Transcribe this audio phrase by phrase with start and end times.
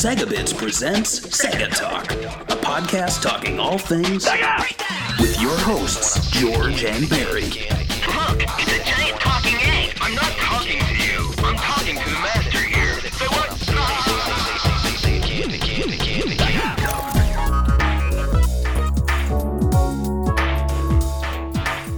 [0.00, 5.20] Sega Bits presents Sega Talk, a podcast talking all things Sega!
[5.20, 7.42] with your hosts, George and Barry.
[7.42, 9.98] Look, it's a giant talking egg.
[10.00, 11.30] I'm not talking to you.
[11.44, 12.98] I'm talking to the master here.
[13.10, 13.50] Say what?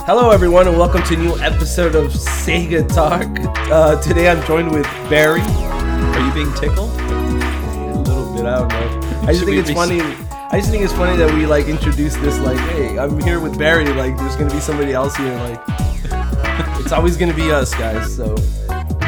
[0.07, 3.29] Hello, everyone, and welcome to a new episode of Sega Talk.
[3.71, 5.41] Uh, today I'm joined with Barry.
[5.41, 7.02] Are you being tickled?
[8.43, 9.21] Bit, I don't know.
[9.23, 10.01] I just think it's funny.
[10.01, 13.59] I just think it's funny that we like introduce this like, hey, I'm here with
[13.59, 13.87] Barry.
[13.87, 15.35] Like, there's gonna be somebody else here.
[15.35, 15.61] Like,
[16.81, 18.14] it's always gonna be us guys.
[18.14, 18.36] So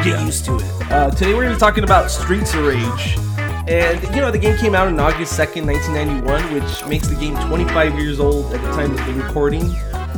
[0.03, 0.91] get used to it.
[0.91, 3.17] Uh, today we're gonna be talking about Streets of Rage.
[3.67, 7.35] And you know the game came out on August 2nd, 1991, which makes the game
[7.47, 9.69] 25 years old at the time of the recording.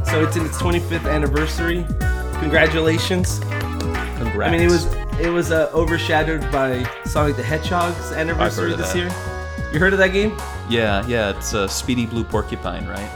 [0.06, 1.86] So it's in its 25th anniversary.
[2.40, 3.40] Congratulations!
[3.40, 4.50] Congrats.
[4.50, 4.86] I mean, it was
[5.20, 8.98] it was uh, overshadowed by Sonic the Hedgehog's anniversary this that.
[8.98, 9.10] year.
[9.74, 10.38] You heard of that game?
[10.70, 11.36] Yeah, yeah.
[11.36, 13.10] It's a Speedy Blue Porcupine, right?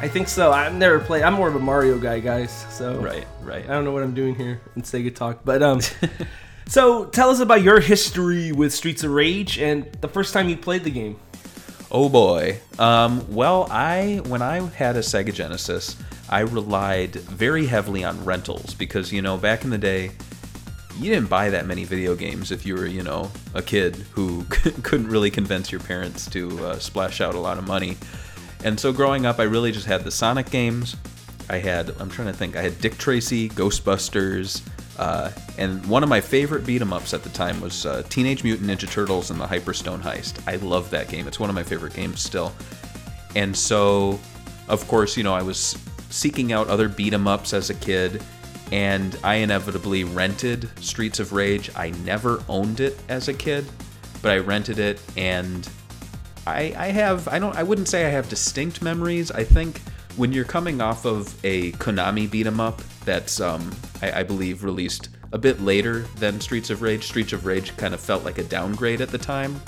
[0.00, 0.52] I think so.
[0.52, 1.22] I've never played.
[1.22, 2.66] I'm more of a Mario guy, guys.
[2.70, 3.64] So Right, right.
[3.64, 5.80] I don't know what I'm doing here in Sega Talk, but um.
[6.66, 10.56] so tell us about your history with Streets of Rage and the first time you
[10.56, 11.18] played the game.
[11.90, 12.58] Oh boy.
[12.78, 15.96] Um, well, I when I had a Sega Genesis,
[16.28, 20.10] I relied very heavily on rentals because you know back in the day,
[20.98, 24.44] you didn't buy that many video games if you were you know a kid who
[24.48, 27.96] couldn't really convince your parents to uh, splash out a lot of money.
[28.64, 30.96] And so growing up, I really just had the Sonic games.
[31.50, 32.56] I had I'm trying to think.
[32.56, 34.62] I had Dick Tracy, Ghostbusters.
[34.96, 38.44] Uh, and one of my favorite beat 'em ups at the time was uh, Teenage
[38.44, 40.40] Mutant Ninja Turtles and the Hyperstone Heist.
[40.46, 41.26] I love that game.
[41.26, 42.52] It's one of my favorite games still.
[43.34, 44.20] And so,
[44.68, 45.76] of course, you know, I was
[46.10, 48.22] seeking out other beat 'em ups as a kid,
[48.72, 51.70] and I inevitably rented Streets of Rage.
[51.76, 53.64] I never owned it as a kid,
[54.22, 55.68] but I rented it, and
[56.46, 59.30] I, I have I don't I wouldn't say I have distinct memories.
[59.30, 59.80] I think
[60.16, 64.64] when you're coming off of a Konami beat 'em up that's um, I, I believe
[64.64, 67.04] released a bit later than Streets of Rage.
[67.04, 69.60] Streets of Rage kind of felt like a downgrade at the time,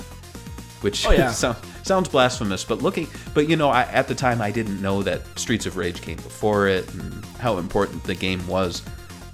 [0.81, 1.31] which Oh, yeah.
[1.43, 2.63] sound, sounds blasphemous.
[2.63, 5.77] But looking, but you know, I, at the time I didn't know that Streets of
[5.77, 8.81] Rage came before it and how important the game was.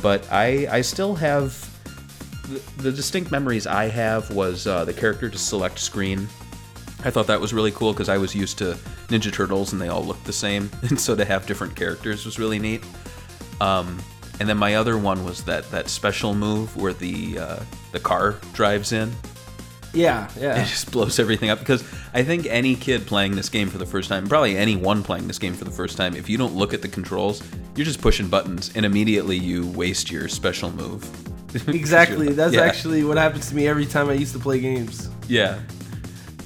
[0.01, 1.69] But I I still have
[2.43, 6.27] the, the distinct memories I have was uh, the character to select screen.
[7.05, 8.77] I thought that was really cool because I was used to
[9.07, 12.39] Ninja Turtles and they all looked the same, and so to have different characters was
[12.39, 12.83] really neat.
[13.61, 13.97] Um,
[14.39, 17.59] and then my other one was that that special move where the uh,
[17.91, 19.11] the car drives in
[19.93, 20.61] Yeah, yeah.
[20.61, 21.83] it just blows everything up because
[22.13, 25.37] I think any kid playing this game for the first time, probably anyone playing this
[25.37, 27.43] game for the first time, if you don't look at the controls,
[27.75, 31.07] you're just pushing buttons and immediately you waste your special move.
[31.67, 32.29] Exactly.
[32.33, 32.61] That's Yeah.
[32.61, 35.09] actually what happens to me every time I used to play games.
[35.27, 35.59] Yeah.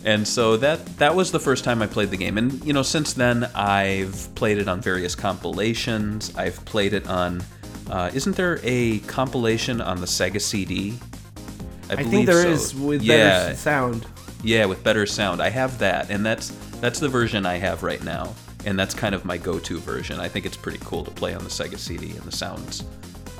[0.03, 2.37] And so that that was the first time I played the game.
[2.37, 6.35] And you know, since then I've played it on various compilations.
[6.35, 7.41] I've played it on
[7.89, 10.99] uh, isn't there a compilation on the Sega CD?
[11.89, 12.49] I, think believe there so.
[12.49, 14.05] is with yeah, better sound.
[14.43, 15.41] Yeah, with better sound.
[15.41, 16.49] I have that, and that's
[16.79, 20.19] that's the version I have right now, and that's kind of my go-to version.
[20.19, 22.83] I think it's pretty cool to play on the Sega CD, and the sounds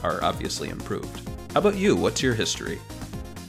[0.04, 1.28] are obviously improved.
[1.54, 1.96] How about you?
[1.96, 2.80] What's your history?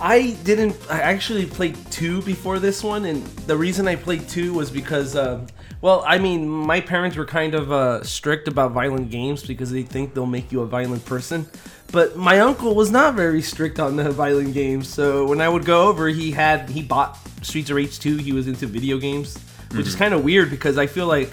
[0.00, 0.76] I didn't.
[0.91, 5.16] I actually played two before this one, and the reason I played two was because,
[5.16, 5.47] uh,
[5.81, 9.83] well, I mean, my parents were kind of uh, strict about violent games because they
[9.83, 11.47] think they'll make you a violent person.
[11.93, 15.65] But my uncle was not very strict on the violent games, so when I would
[15.65, 18.16] go over, he had he bought Streets of Rage 2.
[18.16, 19.39] He was into video games,
[19.72, 21.33] which is kind of weird because I feel like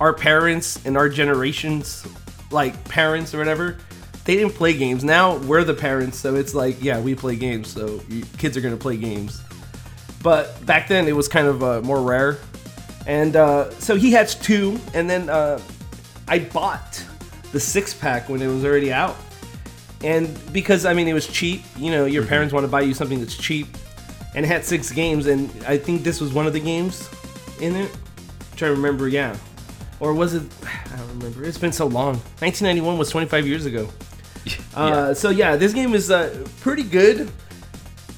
[0.00, 2.06] our parents and our generations,
[2.50, 3.78] like parents or whatever,
[4.24, 5.04] they didn't play games.
[5.04, 8.00] Now we're the parents, so it's like, yeah, we play games, so
[8.38, 9.42] kids are gonna play games.
[10.22, 12.38] But back then, it was kind of uh, more rare,
[13.08, 15.58] and uh, so he had two, and then uh,
[16.28, 17.04] I bought
[17.52, 19.16] the six pack when it was already out,
[20.04, 22.92] and because I mean it was cheap, you know, your parents want to buy you
[22.92, 23.66] something that's cheap,
[24.34, 27.08] and it had six games, and I think this was one of the games
[27.60, 27.90] in it.
[27.90, 29.34] I'm trying to remember, yeah.
[30.00, 30.42] Or was it?
[30.92, 31.44] I don't remember.
[31.44, 32.16] It's been so long.
[32.40, 33.88] 1991 was 25 years ago.
[34.74, 37.28] Uh, so yeah, this game is uh, pretty good.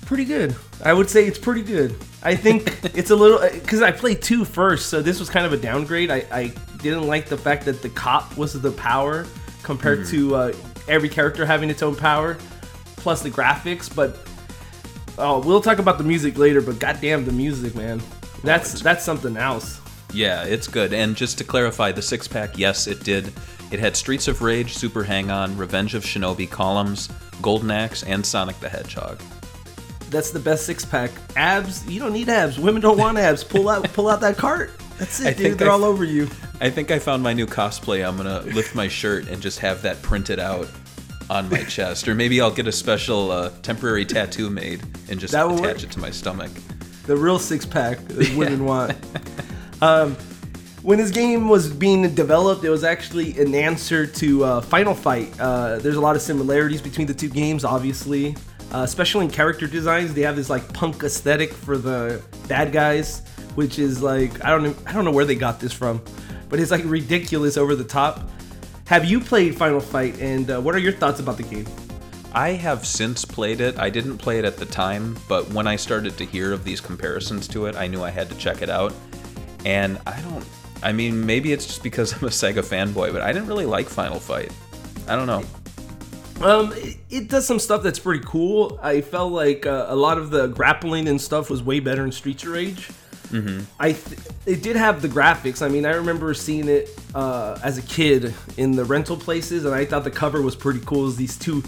[0.04, 0.54] Pretty good.
[0.84, 1.96] I would say it's pretty good.
[2.22, 5.46] I think it's a little uh, because I played two first, so this was kind
[5.46, 6.10] of a downgrade.
[6.10, 6.52] I, I
[6.82, 9.26] didn't like the fact that the cop was the power
[9.62, 10.10] compared hmm.
[10.10, 10.52] to uh,
[10.88, 12.36] every character having its own power,
[12.96, 13.94] plus the graphics.
[13.94, 14.18] But
[15.18, 16.60] oh, we'll talk about the music later.
[16.60, 18.02] But goddamn, the music, man,
[18.44, 19.80] that's that's something else.
[20.12, 20.92] Yeah, it's good.
[20.92, 23.32] And just to clarify, the six pack, yes, it did.
[23.70, 27.08] It had Streets of Rage, Super Hang On, Revenge of Shinobi, Columns,
[27.40, 29.22] Golden Axe, and Sonic the Hedgehog.
[30.10, 31.10] That's the best six pack.
[31.36, 32.58] Abs, you don't need abs.
[32.58, 33.44] Women don't want abs.
[33.44, 34.72] Pull out, pull out that cart.
[34.98, 35.38] That's it, I dude.
[35.38, 36.28] think They're I- all over you.
[36.60, 38.06] I think I found my new cosplay.
[38.06, 40.68] I'm gonna lift my shirt and just have that printed out
[41.30, 45.32] on my chest, or maybe I'll get a special uh, temporary tattoo made and just
[45.32, 45.82] attach work.
[45.82, 46.50] it to my stomach.
[47.06, 48.94] The real six pack that women want.
[49.80, 50.16] Um,
[50.82, 55.32] when this game was being developed, it was actually an answer to uh, Final Fight.
[55.40, 58.34] Uh, there's a lot of similarities between the two games, obviously,
[58.72, 60.14] uh, especially in character designs.
[60.14, 63.20] They have this like punk aesthetic for the bad guys,
[63.54, 66.02] which is like I don't know, I don't know where they got this from,
[66.48, 68.28] but it's like ridiculous, over the top.
[68.86, 71.66] Have you played Final Fight, and uh, what are your thoughts about the game?
[72.32, 73.78] I have since played it.
[73.78, 76.80] I didn't play it at the time, but when I started to hear of these
[76.80, 78.92] comparisons to it, I knew I had to check it out.
[79.64, 80.44] And I don't.
[80.82, 83.88] I mean, maybe it's just because I'm a Sega fanboy, but I didn't really like
[83.88, 84.52] Final Fight.
[85.08, 85.44] I don't know.
[86.40, 88.78] Um, it, it does some stuff that's pretty cool.
[88.82, 92.12] I felt like uh, a lot of the grappling and stuff was way better in
[92.12, 92.88] Streets of Rage.
[93.28, 93.60] Mm-hmm.
[93.78, 95.62] I th- it did have the graphics.
[95.64, 99.74] I mean, I remember seeing it uh, as a kid in the rental places, and
[99.74, 101.06] I thought the cover was pretty cool.
[101.06, 101.60] Is these two,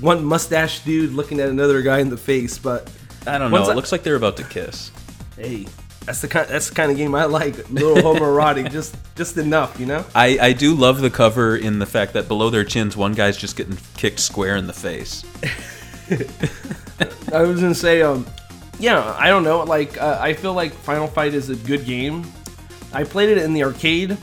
[0.00, 2.58] one mustache dude looking at another guy in the face.
[2.58, 2.90] But
[3.26, 3.58] I don't know.
[3.62, 4.90] It I- looks like they're about to kiss.
[5.36, 5.66] hey,
[6.06, 7.70] that's the kind that's the kind of game I like.
[7.70, 10.04] Little homoerotic, just just enough, you know.
[10.14, 13.36] I, I do love the cover in the fact that below their chins, one guy's
[13.36, 15.24] just getting kicked square in the face.
[17.32, 18.26] I was gonna say, um,
[18.78, 19.62] yeah, I don't know.
[19.62, 22.24] Like, uh, I feel like Final Fight is a good game.
[22.92, 24.16] I played it in the arcade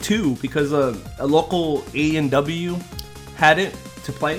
[0.00, 2.76] too because uh, a local A and W
[3.36, 4.38] had it to play,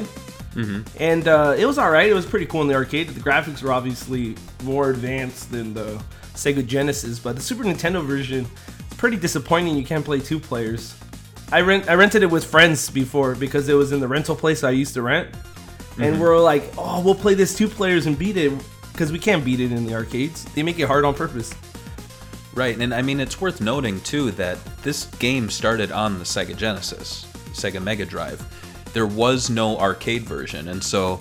[0.55, 0.81] mm-hmm.
[0.99, 2.09] and uh, it was all right.
[2.09, 3.09] It was pretty cool in the arcade.
[3.09, 6.01] The graphics were obviously more advanced than the
[6.37, 9.75] Sega Genesis, but the Super Nintendo version is pretty disappointing.
[9.75, 10.95] You can't play two players.
[11.51, 14.63] I rent I rented it with friends before because it was in the rental place
[14.63, 15.29] I used to rent
[15.99, 18.51] and we're like, oh, we'll play this two players and beat it
[18.91, 20.45] because we can't beat it in the arcades.
[20.53, 21.53] They make it hard on purpose.
[22.53, 26.55] Right, and I mean, it's worth noting too that this game started on the Sega
[26.55, 28.43] Genesis, Sega Mega Drive.
[28.93, 31.19] There was no arcade version, and so,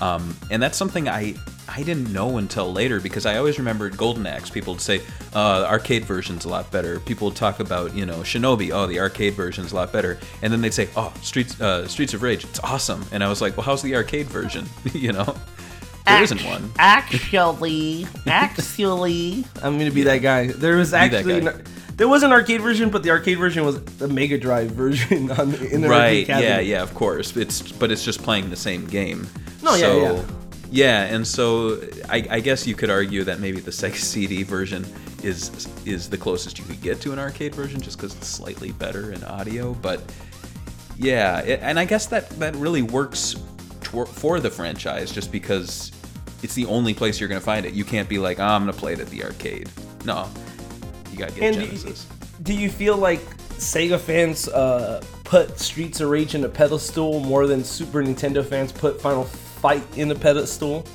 [0.00, 1.34] um, and that's something I
[1.68, 4.50] I didn't know until later because I always remembered Golden Axe.
[4.50, 5.00] People would say,
[5.34, 7.00] uh, the arcade version's a lot better.
[7.00, 10.18] People would talk about, you know, Shinobi, oh, the arcade version's a lot better.
[10.42, 13.04] And then they'd say, oh, Streets, uh, Streets of Rage, it's awesome.
[13.12, 14.66] And I was like, well, how's the arcade version?
[14.92, 15.36] you know?
[16.06, 16.70] There isn't one.
[16.78, 20.46] Actually, actually, I'm gonna be that guy.
[20.46, 21.64] There was actually an-
[21.96, 25.50] there was an arcade version, but the arcade version was the Mega Drive version on
[25.50, 26.48] the, in the right arcade cabinet.
[26.48, 29.26] yeah yeah of course it's but it's just playing the same game
[29.62, 30.12] No, so, yeah.
[30.12, 30.22] yeah
[30.72, 34.86] and so I, I guess you could argue that maybe the Sega CD version
[35.22, 38.72] is is the closest you could get to an arcade version just because it's slightly
[38.72, 40.02] better in audio but
[40.98, 43.34] yeah it, and I guess that that really works
[44.04, 45.92] for the franchise just because
[46.42, 47.72] it's the only place you're gonna find it.
[47.72, 49.70] You can't be like oh, I'm gonna play it at the arcade.
[50.04, 50.28] No.
[51.10, 52.06] You gotta get And Genesis.
[52.42, 53.20] do you feel like
[53.56, 58.70] Sega fans uh, put Streets of Rage in a pedestal more than Super Nintendo fans
[58.70, 59.24] put Final
[59.66, 60.86] Fight in a pedestal?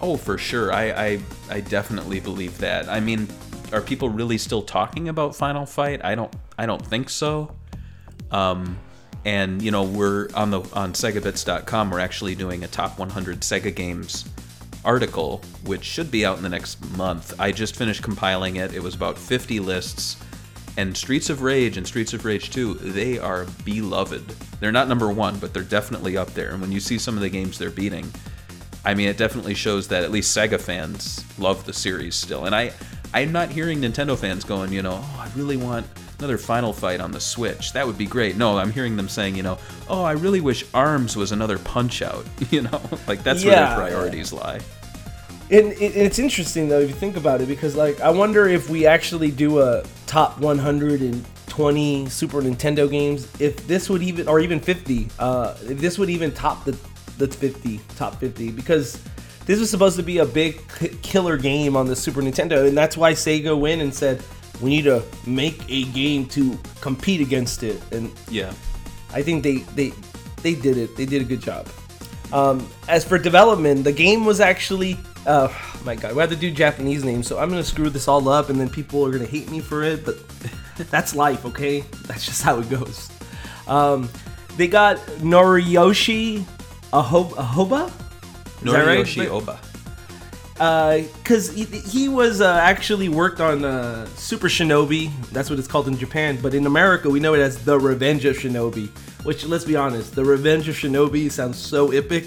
[0.00, 0.72] Oh, for sure.
[0.72, 2.88] I, I I definitely believe that.
[2.88, 3.26] I mean,
[3.72, 6.00] are people really still talking about Final Fight?
[6.04, 7.52] I don't I don't think so.
[8.30, 8.78] Um,
[9.24, 11.90] and you know, we're on the on SegaBits.com.
[11.90, 14.24] We're actually doing a top 100 Sega games
[14.84, 17.34] article, which should be out in the next month.
[17.40, 18.72] I just finished compiling it.
[18.72, 20.16] It was about 50 lists.
[20.80, 24.26] And Streets of Rage and Streets of Rage 2, they are beloved.
[24.60, 26.52] They're not number one, but they're definitely up there.
[26.52, 28.10] And when you see some of the games they're beating,
[28.82, 32.46] I mean, it definitely shows that at least Sega fans love the series still.
[32.46, 32.72] And I,
[33.12, 35.86] I'm not hearing Nintendo fans going, you know, oh, I really want
[36.18, 37.74] another Final Fight on the Switch.
[37.74, 38.38] That would be great.
[38.38, 42.00] No, I'm hearing them saying, you know, oh, I really wish Arms was another Punch
[42.00, 42.24] Out.
[42.50, 44.60] You know, like that's where their priorities lie.
[45.50, 48.68] And it, it's interesting though if you think about it because like I wonder if
[48.70, 54.60] we actually do a top 120 Super Nintendo games if this would even or even
[54.60, 56.76] 50 uh if this would even top the
[57.18, 59.02] the 50 top 50 because
[59.46, 62.76] this was supposed to be a big k- killer game on the Super Nintendo and
[62.78, 64.22] that's why Sega went and said
[64.60, 68.52] we need to make a game to compete against it and Yeah.
[69.12, 69.92] I think they they
[70.42, 70.96] they did it.
[70.96, 71.68] They did a good job.
[72.32, 74.96] Um, as for development, the game was actually
[75.26, 75.52] uh,
[75.84, 78.48] my God, we have to do Japanese names, so I'm gonna screw this all up,
[78.48, 80.04] and then people are gonna hate me for it.
[80.04, 80.16] But
[80.90, 81.80] that's life, okay?
[82.06, 83.10] That's just how it goes.
[83.66, 84.08] Um,
[84.56, 86.44] they got Noriyoshi
[86.92, 87.92] Aho- Ahoba.
[88.62, 89.28] That right?
[89.28, 89.58] Oba.
[91.22, 95.10] because he, he was uh, actually worked on uh, Super Shinobi.
[95.30, 96.38] That's what it's called in Japan.
[96.42, 98.88] But in America, we know it as The Revenge of Shinobi.
[99.24, 102.26] Which, let's be honest, The Revenge of Shinobi sounds so epic.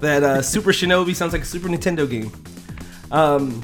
[0.00, 2.30] That uh, Super Shinobi sounds like a Super Nintendo game.
[3.10, 3.62] Um,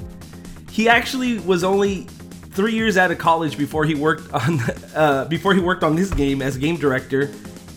[0.71, 2.05] he actually was only
[2.53, 4.61] three years out of college before he worked on
[4.95, 7.31] uh, before he worked on this game as game director,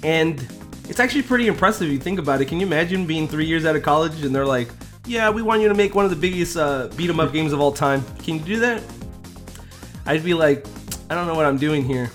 [0.03, 0.45] and
[0.87, 2.45] it's actually pretty impressive if you think about it.
[2.45, 4.69] Can you imagine being three years out of college and they're like,
[5.05, 7.53] "Yeah, we want you to make one of the biggest uh, beat 'em up games
[7.53, 8.03] of all time.
[8.23, 8.81] Can you do that?"
[10.05, 10.65] I'd be like,
[11.09, 12.11] "I don't know what I'm doing here,"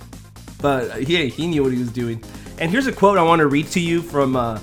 [0.61, 2.23] but yeah, he knew what he was doing.
[2.59, 4.59] And here's a quote I want to read to you from uh,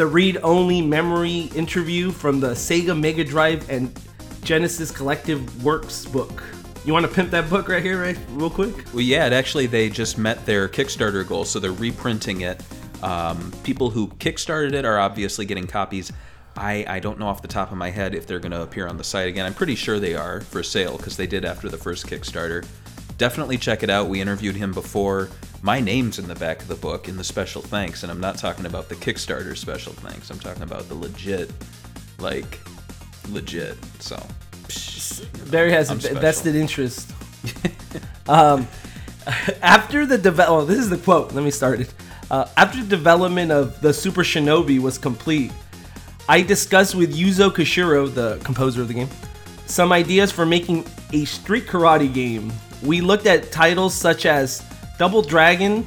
[0.00, 3.92] the read-only memory interview from the Sega Mega Drive and
[4.42, 6.42] Genesis Collective Works book.
[6.86, 8.74] You want to pimp that book right here, right, real quick?
[8.94, 12.62] Well, yeah, it actually they just met their Kickstarter goal, so they're reprinting it.
[13.02, 16.10] Um, people who kickstarted it are obviously getting copies.
[16.56, 18.88] I, I don't know off the top of my head if they're going to appear
[18.88, 19.44] on the site again.
[19.44, 22.66] I'm pretty sure they are for sale because they did after the first Kickstarter.
[23.18, 24.08] Definitely check it out.
[24.08, 25.28] We interviewed him before.
[25.62, 28.38] My name's in the back of the book in the special thanks, and I'm not
[28.38, 30.30] talking about the Kickstarter special thanks.
[30.30, 31.50] I'm talking about the legit,
[32.18, 32.60] like,
[33.28, 33.76] legit.
[33.98, 34.16] So,
[35.50, 36.18] Barry has a I'm special.
[36.18, 37.12] vested interest.
[38.28, 38.66] um,
[39.60, 41.32] after the develop, oh, this is the quote.
[41.32, 41.92] Let me start it.
[42.30, 45.52] Uh, after the development of the Super Shinobi was complete,
[46.26, 49.10] I discussed with Yuzo Koshiro, the composer of the game,
[49.66, 52.50] some ideas for making a street karate game.
[52.82, 54.64] We looked at titles such as
[55.00, 55.86] Double Dragon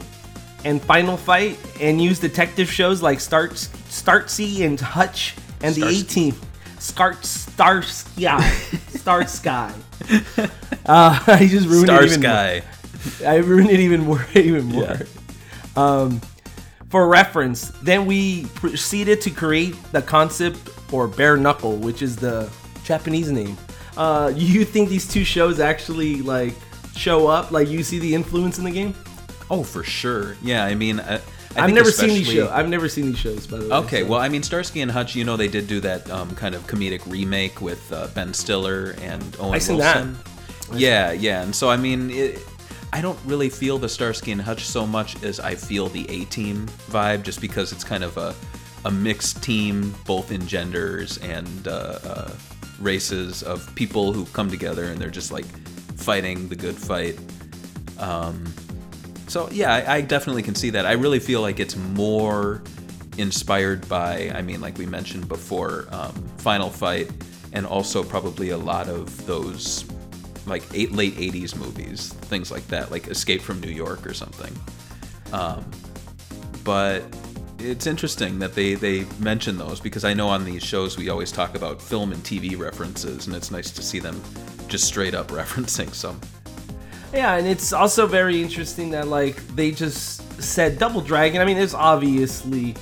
[0.65, 5.93] and Final Fight, and use detective shows like Start Startsy and Hutch and the A
[5.93, 6.31] Starsky.
[6.31, 6.35] Team.
[6.79, 8.49] Start Star Sky,
[8.87, 9.71] Star Sky.
[10.87, 12.63] Uh, I just ruined Star it even Sky.
[13.21, 13.29] More.
[13.29, 14.97] I ruined it even more, even more.
[15.75, 16.19] Um,
[16.89, 20.57] for reference, then we proceeded to create the concept
[20.91, 22.51] or bare knuckle, which is the
[22.83, 23.59] Japanese name.
[23.95, 26.55] Uh, you think these two shows actually like
[26.95, 27.51] show up?
[27.51, 28.93] Like you see the influence in the game?
[29.49, 30.35] Oh, for sure.
[30.41, 31.21] Yeah, I mean, I, I
[31.57, 32.49] I've never seen these shows.
[32.49, 33.75] I've never seen these shows, by the way.
[33.77, 36.33] Okay, so- well, I mean, Starsky and Hutch, you know, they did do that um,
[36.35, 40.07] kind of comedic remake with uh, Ben Stiller and Owen I seen that.
[40.73, 42.39] Yeah, yeah, and so I mean, it,
[42.91, 46.25] I don't really feel the Starsky and Hutch so much as I feel the A
[46.25, 48.33] Team vibe, just because it's kind of a
[48.85, 52.31] a mixed team, both in genders and uh, uh,
[52.79, 55.45] races of people who come together and they're just like
[56.03, 57.17] fighting the good fight.
[57.97, 58.53] Um,
[59.27, 60.85] so yeah, I, I definitely can see that.
[60.85, 62.61] I really feel like it's more
[63.17, 67.09] inspired by, I mean, like we mentioned before, um, Final Fight,
[67.53, 69.85] and also probably a lot of those
[70.45, 74.53] like eight, late '80s movies, things like that, like Escape from New York or something.
[75.31, 75.63] Um,
[76.63, 77.03] but
[77.63, 81.31] it's interesting that they they mention those because I know on these shows we always
[81.31, 84.21] talk about film and TV references, and it's nice to see them
[84.67, 86.19] just straight up referencing some.
[87.13, 91.41] Yeah, and it's also very interesting that like they just said Double Dragon.
[91.41, 92.75] I mean, it's obviously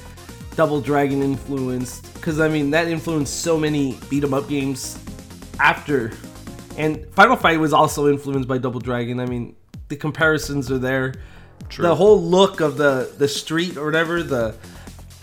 [0.56, 4.98] Double Dragon influenced because I mean that influenced so many beat 'em up games
[5.60, 6.12] after,
[6.78, 9.20] and Final Fight was also influenced by Double Dragon.
[9.20, 9.56] I mean,
[9.90, 11.14] the comparisons are there.
[11.70, 11.84] True.
[11.84, 14.56] The whole look of the the street or whatever the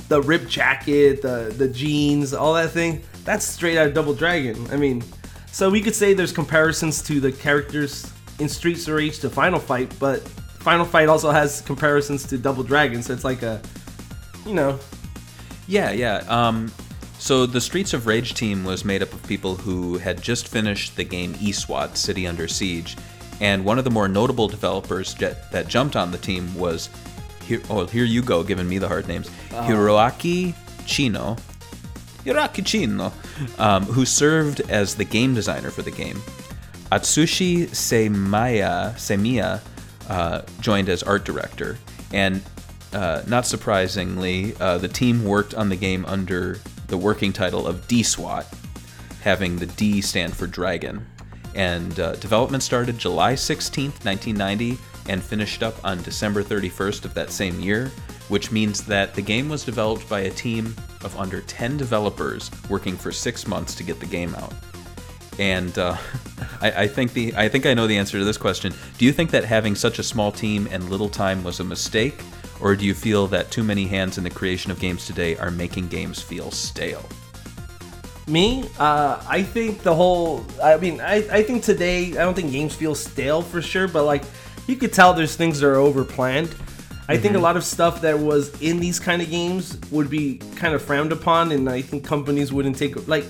[0.08, 3.02] the ripped jacket, the the jeans, all that thing.
[3.24, 4.66] That's straight out of Double Dragon.
[4.70, 5.04] I mean,
[5.52, 9.58] so we could say there's comparisons to the characters in Streets of Rage to Final
[9.58, 10.20] Fight, but
[10.60, 13.02] Final Fight also has comparisons to Double Dragon.
[13.02, 13.60] So it's like a,
[14.46, 14.78] you know,
[15.66, 16.24] Yeah, yeah.
[16.28, 16.72] Um,
[17.18, 20.96] so the Streets of Rage team was made up of people who had just finished
[20.96, 22.96] the game eSWAT, City Under Siege,
[23.40, 26.88] and one of the more notable developers that, that jumped on the team was,
[27.44, 30.54] here, oh, here you go, giving me the hard names, Hiroaki
[30.86, 31.36] Chino.
[32.24, 33.12] Hiroaki Chino,
[33.58, 36.20] um, who served as the game designer for the game.
[36.90, 39.60] Atsushi Semaya, Semiya
[40.08, 41.78] uh, joined as art director,
[42.12, 42.42] and
[42.92, 47.86] uh, not surprisingly, uh, the team worked on the game under the working title of
[47.86, 48.46] D-SWAT,
[49.20, 51.06] having the D stand for dragon.
[51.54, 54.78] And uh, development started July 16th, 1990,
[55.08, 57.90] and finished up on December 31st of that same year,
[58.28, 62.96] which means that the game was developed by a team of under 10 developers working
[62.96, 64.52] for six months to get the game out.
[65.38, 65.96] And uh,
[66.60, 68.74] I, I think the I think I know the answer to this question.
[68.98, 72.20] Do you think that having such a small team and little time was a mistake,
[72.60, 75.50] or do you feel that too many hands in the creation of games today are
[75.50, 77.04] making games feel stale?
[78.28, 80.44] Me, uh, I think the whole.
[80.62, 84.04] I mean, I, I think today, I don't think games feel stale for sure, but
[84.04, 84.22] like,
[84.66, 86.54] you could tell there's things that are over planned.
[87.10, 90.36] I think a lot of stuff that was in these kind of games would be
[90.56, 93.24] kind of frowned upon, and I think companies wouldn't take like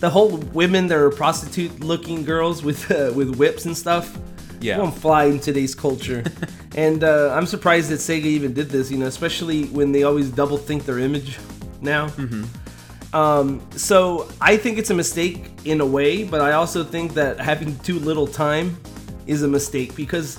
[0.00, 4.18] the whole women that are prostitute looking girls with uh, with whips and stuff.
[4.60, 4.78] Yeah.
[4.78, 6.24] won't fly in today's culture,
[6.76, 8.90] and uh, I'm surprised that Sega even did this.
[8.90, 11.38] You know, especially when they always double think their image
[11.82, 12.08] now.
[13.12, 17.78] So I think it's a mistake in a way, but I also think that having
[17.80, 18.76] too little time
[19.26, 20.38] is a mistake because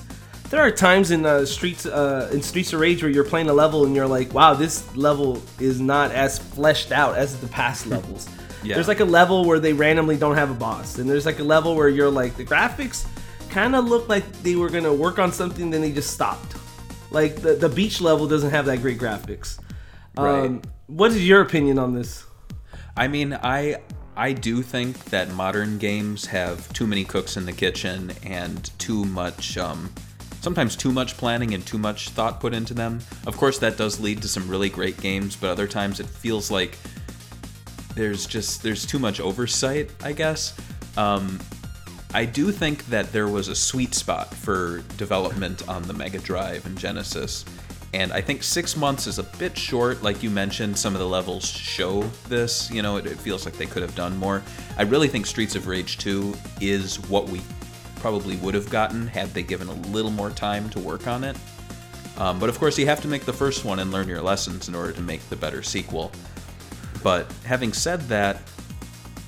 [0.50, 3.52] there are times in uh, streets uh, in Streets of Rage where you're playing a
[3.52, 7.86] level and you're like, wow, this level is not as fleshed out as the past
[7.86, 8.28] levels.
[8.62, 8.74] Yeah.
[8.76, 11.44] There's like a level where they randomly don't have a boss, and there's like a
[11.44, 13.06] level where you're like the graphics
[13.50, 16.54] kind of look like they were gonna work on something, then they just stopped.
[17.10, 19.58] Like the the beach level doesn't have that great graphics.
[20.16, 22.24] Um, what is your opinion on this?
[22.96, 23.76] I mean, I
[24.16, 29.04] I do think that modern games have too many cooks in the kitchen and too
[29.06, 29.92] much um,
[30.40, 33.00] sometimes too much planning and too much thought put into them.
[33.26, 36.50] Of course, that does lead to some really great games, but other times it feels
[36.50, 36.78] like
[37.94, 40.56] there's just there's too much oversight, I guess.
[40.96, 41.40] Um,
[42.12, 46.64] I do think that there was a sweet spot for development on the Mega Drive
[46.66, 47.44] and Genesis.
[47.94, 50.02] And I think six months is a bit short.
[50.02, 52.68] Like you mentioned, some of the levels show this.
[52.68, 54.42] You know, it, it feels like they could have done more.
[54.76, 57.40] I really think Streets of Rage 2 is what we
[58.00, 61.36] probably would have gotten had they given a little more time to work on it.
[62.18, 64.68] Um, but of course, you have to make the first one and learn your lessons
[64.68, 66.10] in order to make the better sequel.
[67.04, 68.42] But having said that,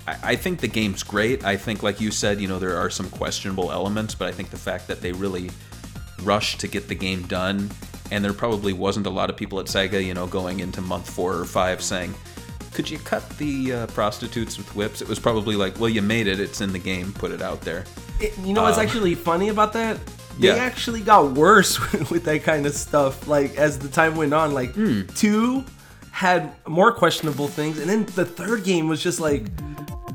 [0.08, 1.44] I, I think the game's great.
[1.44, 4.50] I think, like you said, you know, there are some questionable elements, but I think
[4.50, 5.50] the fact that they really
[6.24, 7.70] rushed to get the game done,
[8.10, 11.08] and there probably wasn't a lot of people at Sega, you know, going into month
[11.08, 12.14] four or five saying,
[12.72, 15.00] could you cut the uh, prostitutes with whips?
[15.00, 16.38] It was probably like, well, you made it.
[16.40, 17.12] It's in the game.
[17.12, 17.84] Put it out there.
[18.20, 19.98] It- you know what's Um, actually funny about that?
[20.38, 20.54] They Yeah.
[20.56, 21.78] actually got worse
[22.10, 23.26] with that kind of stuff.
[23.26, 25.02] Like as the time went on, like Hmm.
[25.14, 25.64] two
[26.10, 29.46] had more questionable things, and then the third game was just like,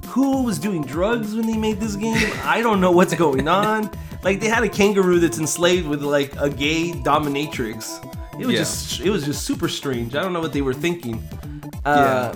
[0.07, 2.31] who was doing drugs when they made this game?
[2.43, 3.89] I don't know what's going on.
[4.23, 8.05] Like they had a kangaroo that's enslaved with like a gay dominatrix.
[8.39, 8.59] It was Yeah.
[8.59, 10.15] just it was just super strange.
[10.15, 11.21] I don't know what they were thinking.
[11.83, 12.35] Uh,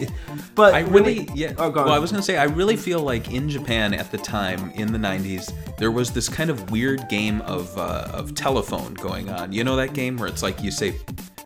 [0.54, 1.52] but I when really, it- yeah.
[1.58, 4.70] Oh, well, I was gonna say, I really feel like in Japan at the time
[4.74, 9.28] in the '90s, there was this kind of weird game of uh, of telephone going
[9.28, 9.52] on.
[9.52, 10.94] You know that game where it's like you say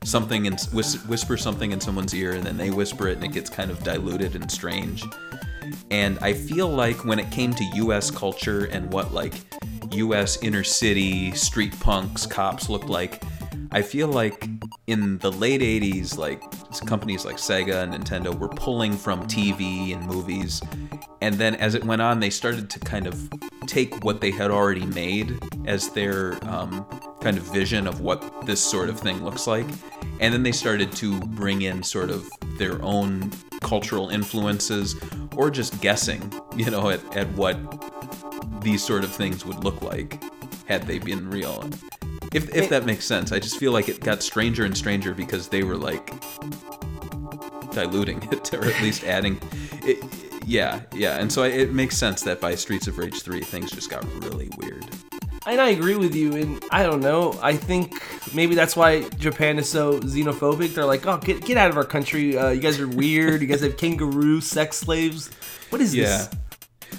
[0.04, 3.32] something and whis- whisper something in someone's ear, and then they whisper it, and it
[3.32, 5.04] gets kind of diluted and strange.
[5.90, 8.10] And I feel like when it came to U.S.
[8.10, 9.34] culture and what like
[9.92, 10.42] U.S.
[10.42, 13.22] inner city street punks, cops looked like,
[13.72, 14.48] I feel like
[14.86, 16.42] in the late 80s, like
[16.86, 20.60] companies like Sega and Nintendo were pulling from TV and movies.
[21.20, 23.30] And then as it went on, they started to kind of
[23.66, 26.84] take what they had already made as their um,
[27.20, 29.66] kind of vision of what this sort of thing looks like.
[30.18, 34.96] And then they started to bring in sort of their own cultural influences
[35.36, 37.56] or just guessing, you know, at, at what
[38.62, 40.22] these sort of things would look like
[40.66, 41.68] had they been real.
[42.32, 43.32] If, if that makes sense.
[43.32, 46.12] I just feel like it got stranger and stranger because they were like
[47.72, 49.40] diluting it or at least adding
[49.82, 50.02] it,
[50.46, 51.18] yeah, yeah.
[51.18, 54.48] And so it makes sense that by Streets of Rage 3 things just got really
[54.58, 54.84] weird.
[55.46, 57.36] And I agree with you, and I don't know.
[57.42, 58.02] I think
[58.34, 60.74] maybe that's why Japan is so xenophobic.
[60.74, 62.36] They're like, "Oh, get get out of our country!
[62.36, 63.40] Uh, you guys are weird.
[63.40, 65.30] You guys have kangaroo sex slaves.
[65.70, 66.04] What is Yeah.
[66.04, 66.28] this?"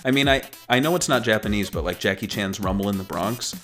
[0.04, 3.04] I mean, I I know it's not Japanese, but like Jackie Chan's Rumble in the
[3.04, 3.56] Bronx,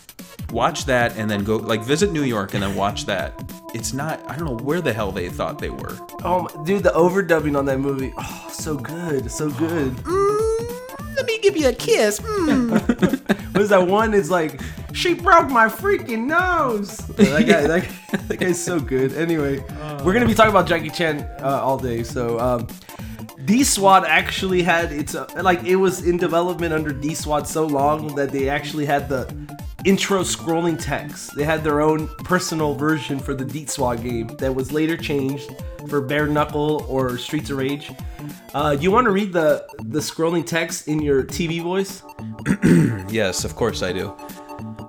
[0.51, 3.33] watch that and then go like visit New York and then watch that.
[3.73, 4.19] It's not.
[4.29, 5.97] I don't know where the hell they thought they were.
[6.23, 9.93] Oh, dude, the overdubbing on that movie, oh, so good, so good.
[11.15, 12.21] Let me give you a kiss.
[13.57, 14.13] What is that one?
[14.13, 14.61] It's like,
[14.93, 16.97] she broke my freaking nose.
[16.97, 19.13] that guy, that, guy- that guy's so good.
[19.13, 19.57] Anyway,
[20.03, 22.03] we're gonna be talking about Jackie Chan uh, all day.
[22.03, 22.67] So, um,
[23.47, 27.65] D SWAT actually had its uh, like it was in development under D SWAT so
[27.65, 29.23] long that they actually had the
[29.85, 31.33] intro scrolling text.
[31.33, 35.49] They had their own personal version for the D SWAT game that was later changed
[35.87, 37.89] for Bare Knuckle or Streets of Rage.
[38.53, 42.03] Uh, you want to read the the scrolling text in your TV voice?
[43.09, 44.13] Yes, of course I do.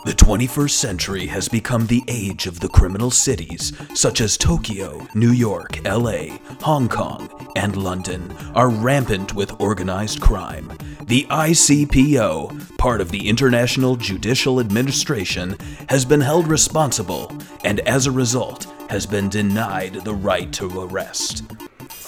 [0.08, 5.32] The 21st century has become the age of the criminal cities, such as Tokyo, New
[5.32, 10.72] York, LA, Hong Kong, and London, are rampant with organized crime.
[11.08, 15.58] The ICPO, part of the International Judicial Administration,
[15.90, 17.30] has been held responsible
[17.62, 21.42] and as a result has been denied the right to arrest.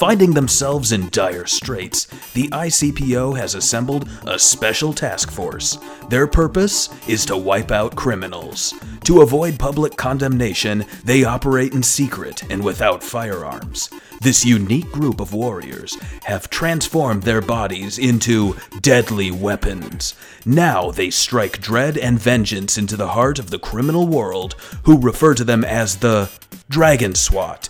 [0.00, 5.76] Finding themselves in dire straits, the ICPO has assembled a special task force.
[6.08, 8.72] Their purpose is to wipe out criminals.
[9.04, 13.90] To avoid public condemnation, they operate in secret and without firearms.
[14.22, 20.14] This unique group of warriors have transformed their bodies into deadly weapons.
[20.46, 25.34] Now they strike dread and vengeance into the heart of the criminal world, who refer
[25.34, 26.30] to them as the
[26.70, 27.68] Dragon SWAT.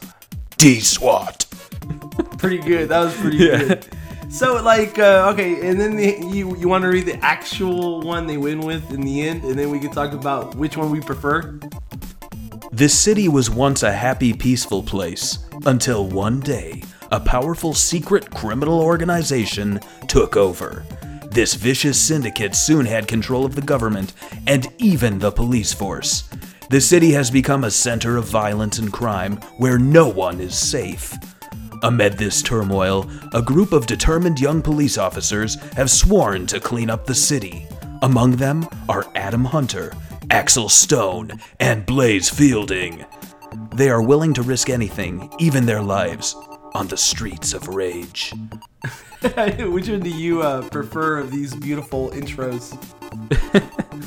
[0.59, 1.50] D SWAT.
[2.38, 2.88] Pretty good.
[2.88, 3.87] That was pretty good.
[4.31, 8.26] So like uh, okay, and then the, you you want to read the actual one
[8.26, 11.00] they win with in the end, and then we can talk about which one we
[11.00, 11.59] prefer.
[12.70, 18.81] This city was once a happy, peaceful place until one day a powerful secret criminal
[18.81, 20.85] organization took over.
[21.31, 24.12] This vicious syndicate soon had control of the government
[24.46, 26.29] and even the police force.
[26.70, 31.16] The city has become a center of violence and crime where no one is safe.
[31.83, 37.07] Amid this turmoil, a group of determined young police officers have sworn to clean up
[37.07, 37.66] the city.
[38.03, 39.95] Among them are Adam Hunter,
[40.31, 43.07] Axel Stone, and Blaze Fielding.
[43.75, 46.35] They are willing to risk anything, even their lives,
[46.75, 48.35] on the streets of rage.
[49.59, 52.77] which one do you uh, prefer of these beautiful intros?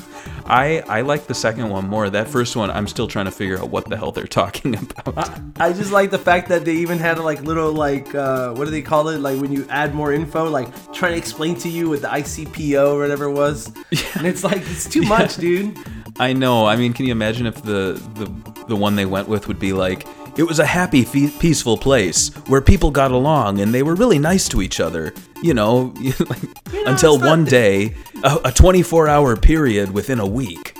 [0.46, 2.10] I I like the second one more.
[2.10, 5.40] That first one, I'm still trying to figure out what the hell they're talking about.
[5.58, 8.70] I just like the fact that they even had like little like uh, what do
[8.70, 9.20] they call it?
[9.20, 12.94] Like when you add more info, like trying to explain to you what the ICPO
[12.94, 13.68] or whatever it was,
[14.16, 15.76] and it's like it's too much, dude.
[16.18, 16.66] I know.
[16.66, 19.72] I mean, can you imagine if the the the one they went with would be
[19.72, 23.94] like, It was a happy, fe- peaceful place where people got along and they were
[23.94, 25.14] really nice to each other.
[25.42, 25.94] You know,
[26.28, 26.42] like,
[26.86, 27.94] until it's not- one day,
[28.24, 30.76] a 24 hour period within a week.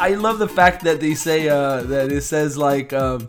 [0.00, 3.26] I love the fact that they say uh, that it says like um,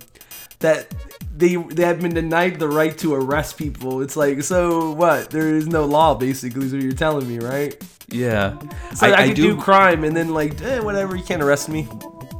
[0.59, 0.93] that
[1.35, 4.01] they they have been denied the right to arrest people.
[4.01, 5.31] It's like so what?
[5.31, 6.65] There is no law basically.
[6.67, 7.81] Is what you're telling me, right?
[8.11, 8.59] yeah.
[8.95, 11.15] So I, could do, crime and then like eh, whatever.
[11.15, 11.87] You can't arrest me.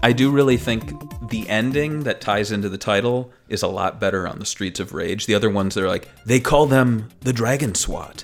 [0.02, 0.94] I do really think
[1.30, 4.94] the ending that ties into the title is a lot better on the Streets of
[4.94, 5.26] Rage.
[5.26, 8.24] The other ones, they're like, They call them the Dragon SWAT.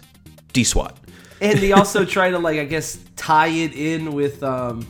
[0.54, 0.98] D SWAT.
[1.42, 4.88] And they also try to like I guess tie it in with um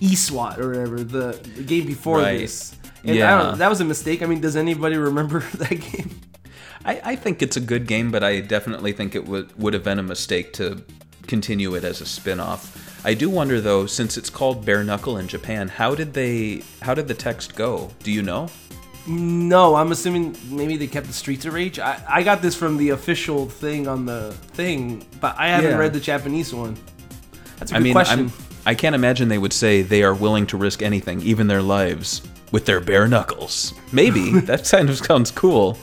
[0.00, 2.38] eSWAT or whatever the, the game before Right.
[2.38, 2.74] this.
[3.02, 3.42] And I Yeah.
[3.42, 4.22] don't, that was a mistake.
[4.22, 6.20] I mean, does anybody remember that game?
[6.84, 9.82] I, I think it's a good game, but I definitely think it would would have
[9.82, 10.84] been a mistake to
[11.26, 12.87] continue it as a spin-off.
[13.04, 16.94] I do wonder though, since it's called Bare Knuckle in Japan, how did they how
[16.94, 17.90] did the text go?
[18.02, 18.48] Do you know?
[19.06, 21.78] No, I'm assuming maybe they kept the Streets of Rage.
[21.78, 25.78] I, I got this from the official thing on the thing, but I haven't Yeah.
[25.78, 26.76] read the Japanese one.
[27.58, 28.20] That's a good mean, question.
[28.20, 28.32] I'm,
[28.66, 32.20] I can't imagine they would say they are willing to risk anything, even their lives,
[32.52, 33.72] with their bare knuckles.
[33.92, 35.78] Maybe that kind of sounds cool.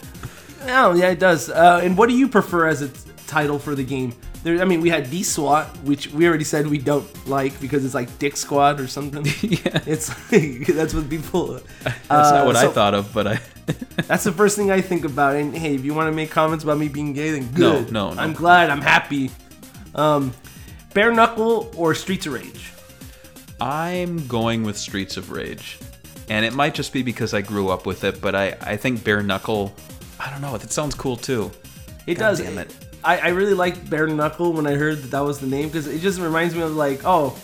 [0.68, 1.50] Oh, yeah, it does.
[1.50, 4.14] Uh, and what do you prefer as a t- title for the game?
[4.46, 7.84] There, I mean, we had D SWAT, which we already said we don't like because
[7.84, 9.26] it's like Dick Squad or something.
[9.42, 10.10] yeah, It's
[10.72, 11.60] that's what people.
[11.84, 13.40] that's not what I thought of, but I.
[14.06, 15.36] That's the first thing I think about.
[15.36, 17.92] And hey, if you want to make comments about me being gay, then No, good.
[17.92, 18.22] no, no.
[18.22, 18.70] I'm glad.
[18.70, 19.32] I'm happy.
[19.96, 20.32] Um,
[20.94, 22.72] bare knuckle or Streets of Rage?
[23.60, 25.80] I'm going with Streets of Rage.
[26.30, 29.04] And it might just be because I grew up with it, but I, I think
[29.04, 29.74] Bare Knuckle,
[30.20, 31.50] I don't know, It sounds cool too.
[32.08, 32.42] It God does.
[32.42, 32.72] damn it.
[33.06, 35.88] I, I really like bare knuckle when I heard that that was the name because
[35.88, 37.38] it just reminds me of like, oh,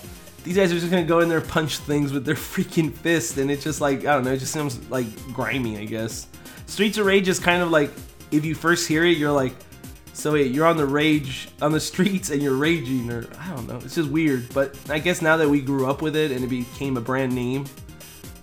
[0.44, 3.52] these guys are just gonna go in there punch things with their freaking fist, and
[3.52, 6.28] it's just like I don't know, it just seems like grimy, I guess.
[6.66, 7.92] Streets of Rage is kind of like
[8.32, 9.54] if you first hear it, you're like,
[10.14, 13.68] so wait, you're on the rage on the streets and you're raging, or I don't
[13.68, 14.52] know, it's just weird.
[14.54, 17.34] But I guess now that we grew up with it and it became a brand
[17.36, 17.66] name,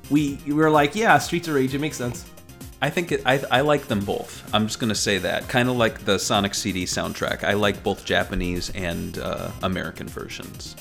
[0.09, 2.25] we we were like, yeah, Streets of Rage, it makes sense.
[2.81, 4.49] I think it, I, I like them both.
[4.55, 5.49] I'm just going to say that.
[5.49, 7.43] Kind of like the Sonic CD soundtrack.
[7.43, 10.77] I like both Japanese and uh, American versions.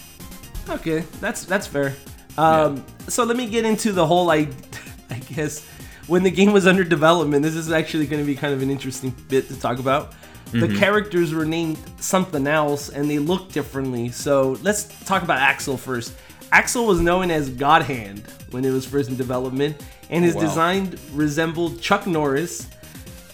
[0.69, 1.95] Okay, that's that's fair.
[2.37, 4.47] Um, So let me get into the whole I,
[5.09, 5.65] I guess
[6.07, 7.41] when the game was under development.
[7.43, 10.13] This is actually going to be kind of an interesting bit to talk about.
[10.51, 14.09] The characters were named something else and they looked differently.
[14.09, 16.13] So let's talk about Axel first.
[16.53, 20.41] Axel was known as God Hand when it was first in development, and his Wow.
[20.41, 22.67] design resembled Chuck Norris,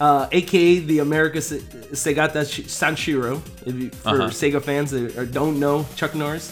[0.01, 1.59] uh, aka the America Se-
[1.93, 3.41] Segata Sh- Sanshiro.
[3.65, 4.29] If you, for Uh-huh.
[4.29, 6.51] Sega fans that don't know Chuck Norris,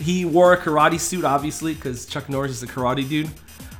[0.00, 3.30] he wore a karate suit, obviously, because Chuck Norris is a karate dude.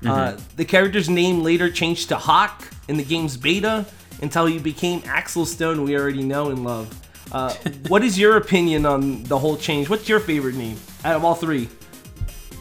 [0.04, 3.86] Uh, the character's name later changed to Hawk in the game's beta
[4.20, 6.92] until he became Axel Stone, we already know and love.
[7.30, 7.54] Uh,
[7.88, 9.88] what is your opinion on the whole change?
[9.88, 11.68] What's your favorite name out of all three?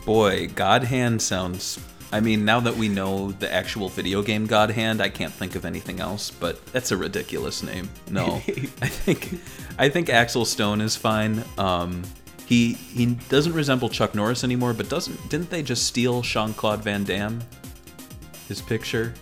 [0.05, 1.79] Boy, God Hand sounds.
[2.11, 5.55] I mean, now that we know the actual video game God Hand, I can't think
[5.55, 6.29] of anything else.
[6.29, 7.89] But that's a ridiculous name.
[8.09, 8.35] No,
[8.81, 9.39] I think
[9.79, 11.43] I think Axel Stone is fine.
[11.57, 12.03] Um,
[12.45, 16.83] he he doesn't resemble Chuck Norris anymore, but doesn't didn't they just steal Jean Claude
[16.83, 17.41] Van Damme?
[18.47, 19.13] His picture.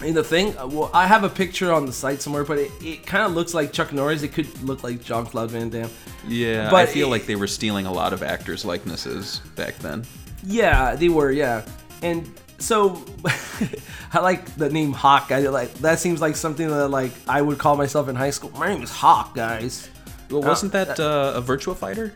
[0.00, 3.06] And the thing, well, I have a picture on the site somewhere, but it, it
[3.06, 4.22] kind of looks like Chuck Norris.
[4.22, 5.88] It could look like Jean Claude Van Damme.
[6.28, 10.04] Yeah, I feel it- like they were stealing a lot of actors' likenesses back then.
[10.44, 11.30] Yeah, they were.
[11.30, 11.64] Yeah,
[12.02, 13.02] and so
[14.12, 15.30] I like the name Hawk.
[15.30, 18.50] I like that seems like something that like I would call myself in high school.
[18.52, 19.88] My name is Hawk, guys.
[20.30, 22.14] Well, wasn't that uh, a Virtua Fighter?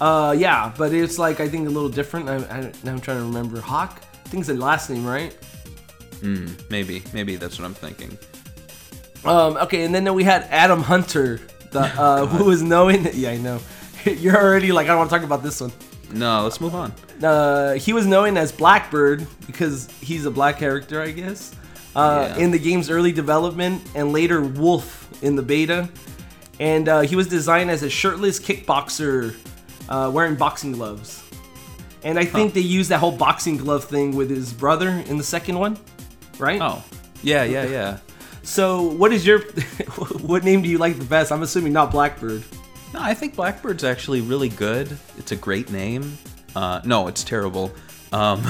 [0.00, 2.28] Uh, yeah, but it's like I think a little different.
[2.28, 3.60] I, I, now I'm trying to remember.
[3.60, 4.02] Hawk.
[4.24, 5.32] I think it's the last name, right?
[6.20, 8.18] Hmm, maybe, maybe that's what I'm thinking.
[9.24, 13.08] Um, okay, and then we had Adam Hunter, the uh, who was known.
[13.12, 13.60] Yeah, I know.
[14.04, 15.72] You're already like I don't want to talk about this one.
[16.12, 16.92] No, let's move on.
[17.22, 21.54] Uh, he was known as Blackbird because he's a black character, I guess.
[21.94, 22.44] Uh, Yeah.
[22.44, 25.88] In the game's early development, and later Wolf in the beta,
[26.60, 29.34] and uh, he was designed as a shirtless kickboxer
[29.88, 31.22] uh, wearing boxing gloves.
[32.04, 35.24] And I think they used that whole boxing glove thing with his brother in the
[35.24, 35.78] second one,
[36.38, 36.60] right?
[36.60, 36.84] Oh,
[37.22, 37.98] yeah, yeah, yeah.
[38.42, 39.40] So, what is your
[40.22, 41.32] what name do you like the best?
[41.32, 42.44] I'm assuming not Blackbird.
[42.94, 44.96] No, I think Blackbird's actually really good.
[45.18, 46.16] It's a great name.
[46.56, 47.70] Uh, no, it's terrible.
[48.12, 48.42] Um,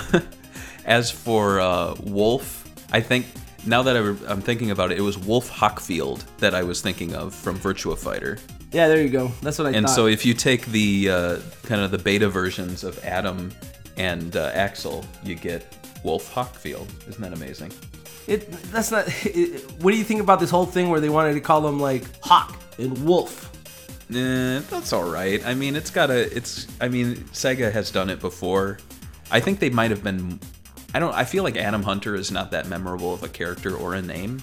[0.85, 3.27] as for uh, Wolf, I think
[3.66, 3.97] now that
[4.29, 7.99] I'm thinking about it, it was Wolf Hawkfield that I was thinking of from Virtua
[7.99, 8.38] Fighter.
[8.73, 9.33] Yeah, there you go.
[9.42, 9.95] That's what I And thought.
[9.95, 13.53] so if you take the uh, kind of the beta versions of Adam
[13.97, 16.87] and uh, Axel, you get Wolf Hawkfield.
[17.09, 17.73] Isn't that amazing?
[18.29, 19.07] It that's not.
[19.25, 21.81] It, what do you think about this whole thing where they wanted to call them
[21.81, 23.51] like Hawk and Wolf?
[24.11, 25.45] Eh, that's all right.
[25.45, 26.35] I mean, it's got a.
[26.35, 26.66] It's.
[26.81, 28.79] I mean, Sega has done it before.
[29.31, 30.38] I think they might have been.
[30.95, 31.14] I don't.
[31.14, 34.42] I feel like Adam Hunter is not that memorable of a character or a name.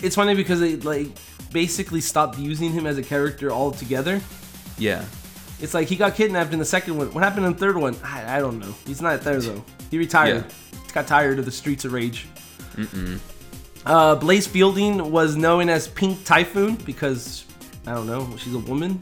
[0.00, 1.08] It's funny because they like
[1.52, 4.20] basically stopped using him as a character altogether.
[4.78, 5.04] Yeah.
[5.60, 7.12] It's like he got kidnapped in the second one.
[7.12, 7.94] What happened in the third one?
[8.02, 8.74] I, I don't know.
[8.86, 9.62] He's not there though.
[9.90, 10.44] He retired.
[10.46, 10.78] Yeah.
[10.92, 12.26] Got tired of the streets of rage.
[12.74, 13.18] Mm-mm.
[13.86, 17.44] Uh, Blaze Fielding was known as Pink Typhoon because
[17.86, 18.36] I don't know.
[18.36, 18.98] She's a woman.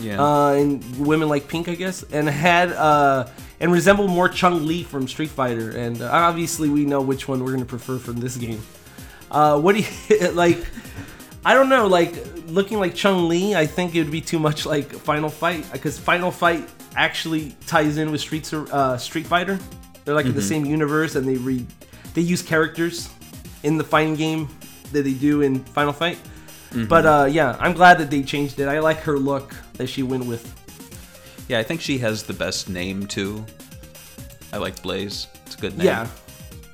[0.00, 0.20] Yeah.
[0.20, 3.28] uh, and women like pink, I guess, and had uh,
[3.60, 7.44] and resembled more Chung Li from Street Fighter, and uh, obviously we know which one
[7.44, 8.60] we're gonna prefer from this game.
[9.30, 10.58] Uh, what do you like?
[11.44, 12.14] I don't know, like
[12.46, 15.98] looking like Chung Li, I think it would be too much like Final Fight because
[15.98, 19.58] Final Fight actually ties in with Street uh, Street Fighter.
[20.04, 21.64] They're like in the same universe, and they re
[22.14, 23.08] they use characters
[23.62, 24.48] in the fighting game
[24.90, 26.18] that they do in Final Fight.
[26.88, 28.66] But uh, yeah, I'm glad that they changed it.
[28.68, 30.44] I like her look that she went with.
[31.48, 31.58] yeah.
[31.58, 33.44] I think she has the best name too.
[34.52, 35.26] I like Blaze.
[35.46, 35.86] It's a good name.
[35.86, 36.06] Yeah,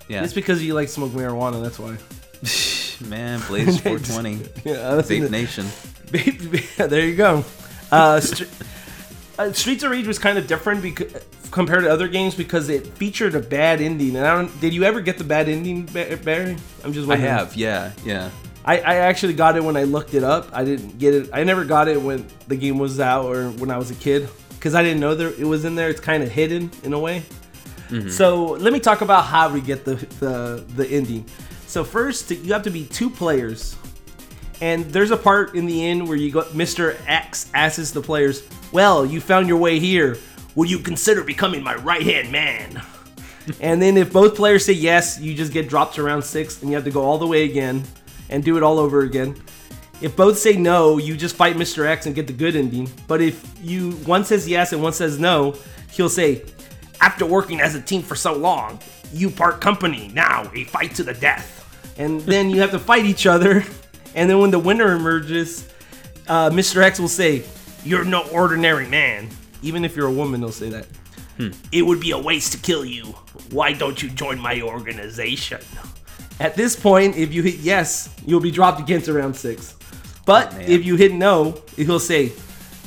[0.09, 0.25] Yeah.
[0.25, 1.63] it's because you like smoke marijuana.
[1.63, 1.97] That's why.
[3.09, 4.35] Man, Blaze 420.
[4.65, 5.67] Yeah, that's Vape Nation.
[6.89, 7.45] there you go.
[7.93, 8.45] Uh, Str-
[9.39, 11.13] uh, Streets of Rage was kind of different because
[11.51, 14.17] compared to other games because it featured a bad ending.
[14.17, 14.61] And I don't.
[14.61, 16.57] Did you ever get the bad ending, Ba- Barry?
[16.85, 17.09] I'm just.
[17.09, 17.55] I have.
[17.57, 17.93] Yeah.
[18.05, 18.31] Yeah.
[18.69, 20.51] I, I actually got it when I looked it up.
[20.53, 21.31] I didn't get it.
[21.33, 24.29] I never got it when the game was out or when I was a kid
[24.51, 25.89] because I didn't know there it was in there.
[25.89, 27.23] It's kind of hidden in a way.
[27.89, 28.11] Mm-hmm.
[28.11, 31.25] So let me talk about how we get the the the ending.
[31.67, 33.75] So first, you have to be two players,
[34.61, 36.43] and there's a part in the end where you go.
[36.43, 37.01] Mr.
[37.07, 40.19] X asks the players, "Well, you found your way here.
[40.57, 42.83] Would you consider becoming my right hand man?"
[43.61, 46.71] and then if both players say yes, you just get dropped to round six, and
[46.71, 47.83] you have to go all the way again
[48.31, 49.35] and do it all over again.
[50.01, 51.87] If both say no, you just fight Mr.
[51.87, 52.91] X and get the good ending.
[53.09, 55.57] But if you one says yes and one says no,
[55.91, 56.43] he'll say,
[57.01, 58.79] "After working as a team for so long,
[59.13, 60.11] you part company.
[60.15, 61.55] Now a fight to the death."
[61.99, 63.65] And then you have to fight each other.
[64.15, 65.69] And then when the winner emerges,
[66.29, 66.81] uh, Mr.
[66.83, 67.45] X will say,
[67.85, 69.29] "You're no ordinary man."
[69.63, 70.87] Even if you're a woman, they'll say that.
[71.73, 73.07] It would be a waste to kill you.
[73.51, 75.61] Why don't you join my organization?
[76.41, 79.75] At this point, if you hit yes, you'll be dropped again to round six.
[80.25, 80.71] But oh, man.
[80.71, 82.33] if you hit no, he'll say,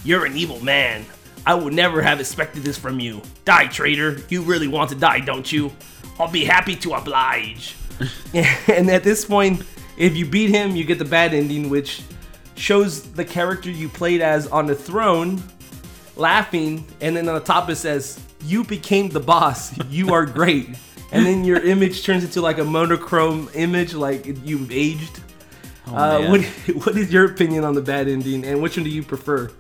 [0.04, 1.06] You're an evil man.
[1.46, 3.22] I would never have expected this from you.
[3.46, 4.20] Die, traitor.
[4.30, 5.72] You really want to die, don't you?
[6.20, 7.76] I'll be happy to oblige.
[8.34, 9.64] and at this point,
[9.98, 12.04] if you beat him, you get the bad ending, which
[12.56, 15.42] shows the character you played as on the throne
[16.16, 19.78] laughing, and then on the top it says, "You became the boss.
[19.90, 20.70] You are great."
[21.12, 25.20] and then your image turns into like a monochrome image, like you've aged.
[25.88, 26.32] uh, Oh, man.
[26.32, 26.42] what
[26.86, 29.52] What is your opinion on the bad ending, and which one do you prefer?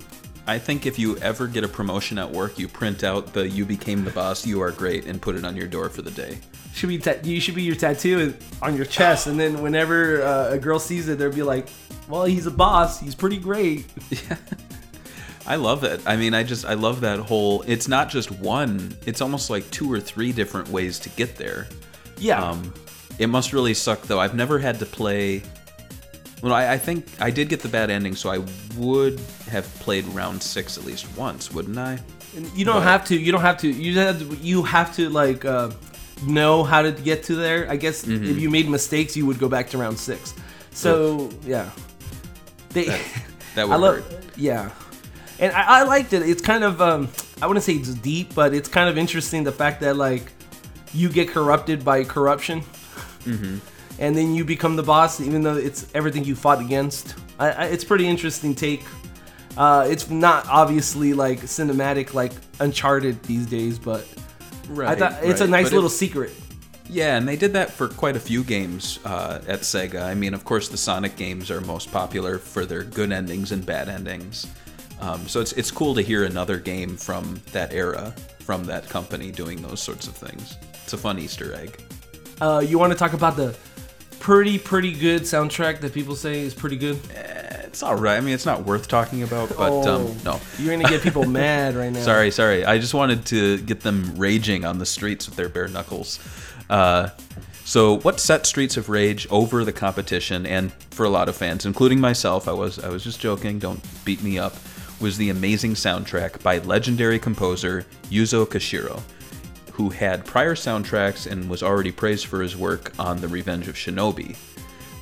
[0.47, 3.65] I think if you ever get a promotion at work, you print out the "You
[3.65, 6.39] became the boss, you are great" and put it on your door for the day.
[6.73, 10.51] Should be ta- you should be your tattoo on your chest, and then whenever uh,
[10.51, 11.67] a girl sees it, they'll be like,
[12.09, 12.99] "Well, he's a boss.
[12.99, 13.85] He's pretty great."
[15.45, 16.01] I love it.
[16.05, 17.63] I mean, I just I love that whole.
[17.67, 18.95] It's not just one.
[19.05, 21.67] It's almost like two or three different ways to get there.
[22.17, 22.43] Yeah.
[22.43, 22.73] Um,
[23.19, 24.19] it must really suck though.
[24.19, 25.41] I've never had to play.
[26.43, 28.39] Well, I, I think I did get the bad ending, so I
[28.77, 31.99] would have played round six at least once, wouldn't I?
[32.55, 33.17] You don't But- have to.
[33.17, 33.67] You don't have to.
[33.69, 34.35] You have to.
[34.37, 35.45] You have to like.
[35.45, 35.71] Uh,
[36.27, 37.67] know how to get to there.
[37.67, 38.25] I guess Mm-hmm.
[38.25, 40.35] if you made mistakes, you would go back to round six.
[40.71, 41.71] So yeah,
[42.69, 42.85] they.
[43.55, 44.23] That would I love, hurt.
[44.37, 44.69] yeah,
[45.41, 46.21] and I, I liked it.
[46.21, 47.09] It's kind of um,
[47.41, 50.31] I wouldn't say it's deep, but it's kind of interesting the fact that like
[50.93, 52.61] you get corrupted by corruption,
[53.25, 53.57] Mm-hmm.
[53.99, 57.15] and then you become the boss, even though it's everything you fought against.
[57.39, 58.83] I, I, it's pretty interesting take.
[59.57, 64.07] Uh, it's not obviously like cinematic like Uncharted these days, but
[64.79, 66.31] I thought it's a nice But little it- secret.
[66.89, 70.01] Yeah, and they did that for quite a few games uh, at Sega.
[70.03, 73.65] I mean, of course, the Sonic games are most popular for their good endings and
[73.65, 74.45] bad endings.
[75.01, 79.31] Um, so it's it's cool to hear another game from that era, from that company,
[79.31, 80.57] doing those sorts of things.
[80.83, 81.81] It's a fun Easter egg.
[82.39, 83.55] Uh, you want to talk about the
[84.19, 86.99] pretty pretty good soundtrack that people say is pretty good?
[87.63, 88.17] It's all right.
[88.17, 90.39] I mean, it's not worth talking about, but Oh, um, no.
[90.59, 92.01] you're gonna get people mad right now.
[92.01, 92.65] Sorry, sorry.
[92.65, 96.19] I just wanted to get them raging on the streets with their bare knuckles.
[96.69, 97.09] Uh,
[97.63, 101.65] so, what set Streets of Rage over the competition, and for a lot of fans,
[101.65, 103.57] including myself, I was I was just joking.
[103.59, 104.53] Don't beat me up.
[105.01, 109.01] Was the amazing soundtrack by legendary composer Yuzo Koshiro,
[109.71, 113.73] who had prior soundtracks and was already praised for his work on The Revenge of
[113.73, 114.35] Shinobi.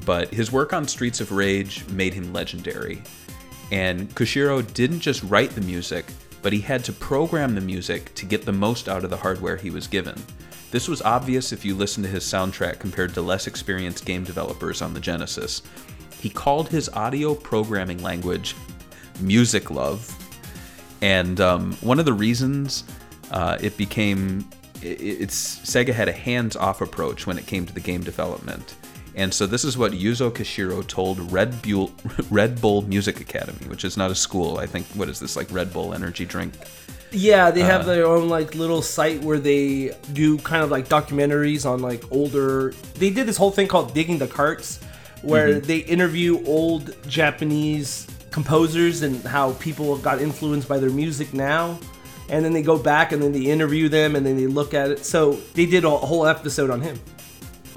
[0.05, 3.03] But his work on Streets of Rage made him legendary.
[3.73, 6.05] And Koshiro didn't just write the music,
[6.41, 9.57] but he had to program the music to get the most out of the hardware
[9.57, 10.15] he was given.
[10.71, 14.81] This was obvious if you listen to his soundtrack compared to less experienced game developers
[14.81, 15.61] on the Genesis.
[16.21, 18.55] He called his audio programming language
[19.21, 20.15] Music Love,
[21.01, 22.83] and um, one of the reasons
[23.31, 24.47] uh, it became
[24.81, 28.75] it's Sega had a hands-off approach when it came to the game development.
[29.15, 31.91] And so this is what Yuzo Koshiro told Red Bull,
[32.29, 34.57] Red Bull Music Academy, which is not a school.
[34.57, 36.53] I think what is this like Red Bull energy drink?
[37.11, 40.87] Yeah, they Uh, have their own like little site where they do kind of like
[40.87, 42.71] documentaries on like older.
[42.95, 44.79] They did this whole thing called digging the carts,
[45.23, 45.67] where Mm-hmm.
[45.67, 51.79] they interview old Japanese composers and how people got influenced by their music now,
[52.29, 54.91] and then they go back and then they interview them and then they look at
[54.91, 55.05] it.
[55.05, 56.99] So they did a whole episode on him.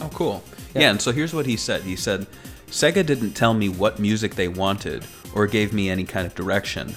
[0.00, 0.42] Oh, cool.
[0.74, 0.90] Yeah.
[0.90, 1.82] and so here's what he said.
[1.82, 2.26] He said,
[2.68, 6.94] Sega didn't tell me what music they wanted or gave me any kind of direction.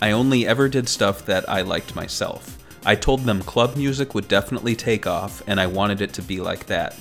[0.00, 2.56] I only ever did stuff that I liked myself.
[2.86, 6.40] I told them club music would definitely take off, and I wanted it to be
[6.40, 6.96] like that.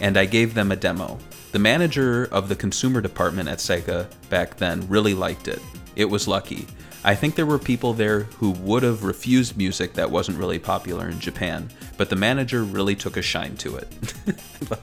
[0.00, 1.18] And I gave them a demo.
[1.52, 5.60] The manager of the consumer department at Sega back then really liked it.
[5.96, 6.66] It was lucky.
[7.04, 11.08] I think there were people there who would have refused music that wasn't really popular
[11.08, 13.88] in Japan, but the manager really took a shine to it.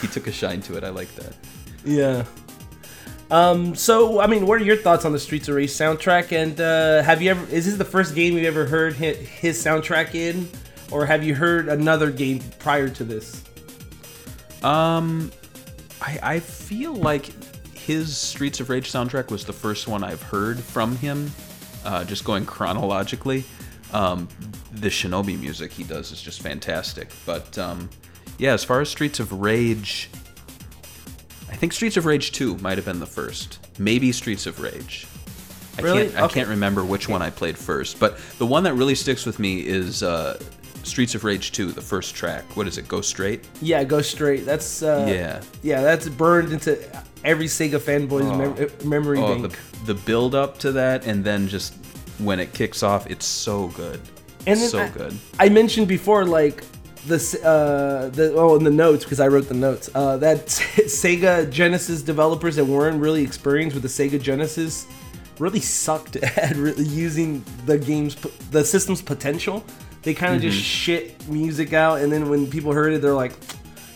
[0.00, 0.84] he took a shine to it.
[0.84, 1.34] I like that.
[1.84, 2.24] Yeah.
[3.30, 3.74] Um.
[3.74, 6.32] So, I mean, what are your thoughts on the Streets of Rage soundtrack?
[6.32, 7.44] And uh, have you ever?
[7.52, 10.48] Is this the first game you've ever heard his soundtrack in,
[10.92, 13.42] or have you heard another game prior to this?
[14.62, 15.32] Um,
[16.06, 17.30] I, I feel like
[17.74, 21.30] his Streets of Rage soundtrack was the first one I've heard from him.
[21.84, 23.44] Uh, just going chronologically,
[23.92, 24.28] um,
[24.72, 27.10] the Shinobi music he does is just fantastic.
[27.26, 27.88] But um,
[28.38, 30.08] yeah, as far as Streets of Rage,
[31.50, 33.66] I think Streets of Rage 2 might have been the first.
[33.78, 35.06] Maybe Streets of Rage.
[35.78, 36.04] I Really?
[36.06, 36.34] can't I Okay.
[36.34, 39.60] can't remember which one I played first, but the one that really sticks with me
[39.60, 40.38] is uh,
[40.84, 42.44] Streets of Rage 2, the first track.
[42.56, 42.86] What is it?
[42.88, 43.44] Go Straight?
[43.62, 44.44] Yeah, go straight.
[44.44, 45.40] That's uh, Yeah.
[45.62, 45.82] yeah.
[45.82, 46.78] That's burned into
[47.24, 49.56] every Sega fanboy's mem- memory Oh, bank.
[49.84, 51.74] the, the build up to that, and then just
[52.18, 54.00] when it kicks off, it's so good.
[54.46, 55.16] And so I, good.
[55.38, 56.62] I mentioned before, like
[57.06, 59.88] the uh, the oh, in the notes because I wrote the notes.
[59.94, 64.86] Uh, that Sega Genesis developers that weren't really experienced with the Sega Genesis
[65.38, 69.64] really sucked at really using the game's p- the system's potential.
[70.04, 73.32] They kind of just shit music out, and then when people heard it, they're like,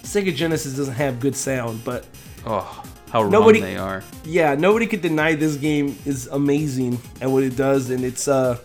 [0.03, 2.07] Sega Genesis doesn't have good sound, but
[2.47, 4.03] Oh, how wrong they are.
[4.25, 8.57] yeah, nobody could deny this game is amazing and what it does, and it's uh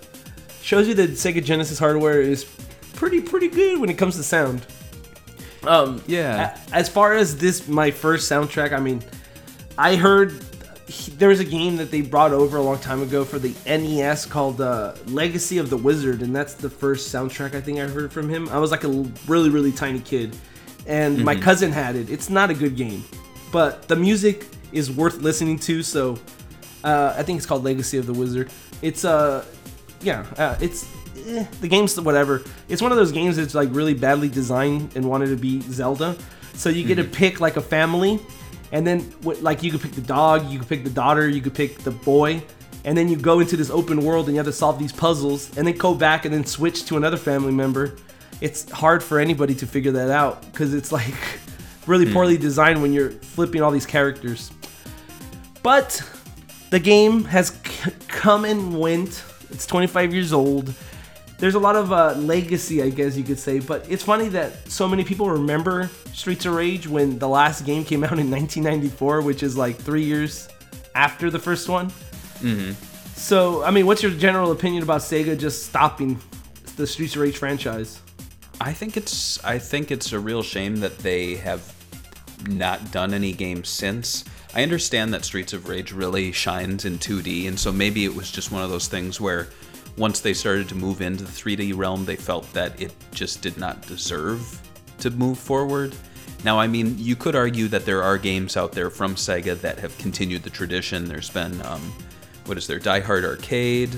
[0.61, 2.45] shows you that Sega Genesis hardware is
[2.93, 4.65] pretty pretty good when it comes to sound.
[5.65, 6.57] Um, Yeah.
[6.71, 9.01] a- as far as this, my first soundtrack, I mean,
[9.77, 10.31] I heard
[10.93, 13.53] he- there was a game that they brought over a long time ago for the
[13.65, 17.87] NES called uh, Legacy of the Wizard, and that's the first soundtrack I think I
[17.87, 18.47] heard from him.
[18.49, 18.89] I was like a
[19.27, 20.35] really really tiny kid,
[20.87, 22.09] and my cousin had it.
[22.09, 23.03] It's not a good game,
[23.51, 25.83] but the music is worth listening to.
[25.83, 26.17] So
[26.83, 28.49] uh, I think it's called Legacy of the Wizard.
[28.81, 29.43] It's uh,
[30.01, 30.85] yeah, uh, it's
[31.27, 32.43] eh, the game's whatever.
[32.69, 36.15] It's one of those games that's like really badly designed and wanted to be Zelda.
[36.55, 38.19] So you get to pick like a family,
[38.73, 41.41] and then what, like you could pick the dog, you could pick the daughter, you
[41.41, 42.43] could pick the boy,
[42.83, 45.55] and then you go into this open world and you have to solve these puzzles,
[45.55, 47.95] and then go back and then switch to another family member.
[48.41, 51.13] it's hard for anybody to figure that out because it's like
[51.87, 52.13] really hmm.
[52.13, 54.51] poorly designed when you're flipping all these characters.
[55.61, 56.01] But
[56.71, 59.23] the game has c- come and went.
[59.51, 60.73] It's 25 years old.
[61.43, 63.59] There's a lot of uh, legacy, I guess you could say.
[63.59, 67.83] But it's funny that so many people remember Streets of Rage when the last game
[67.83, 70.47] came out in 1994, which is like three years
[70.95, 71.91] after the first one.
[73.17, 76.17] So, I mean, what's your general opinion about Sega just stopping
[76.77, 77.99] the Streets of Rage franchise?
[78.61, 81.75] I think it's I think it's a real shame that they have
[82.47, 84.23] not done any games since.
[84.55, 88.31] I understand that Streets of Rage really shines in 2D, and so maybe it was
[88.31, 89.49] just one of those things where
[89.97, 93.57] once they started to move into the 3D realm, they felt that it just did
[93.57, 94.61] not deserve
[94.99, 95.95] to move forward.
[96.43, 99.79] Now, I mean, you could argue that there are games out there from Sega that
[99.79, 101.05] have continued the tradition.
[101.05, 101.81] There's been, um,
[102.45, 103.91] what is there, Die Hard Arcade.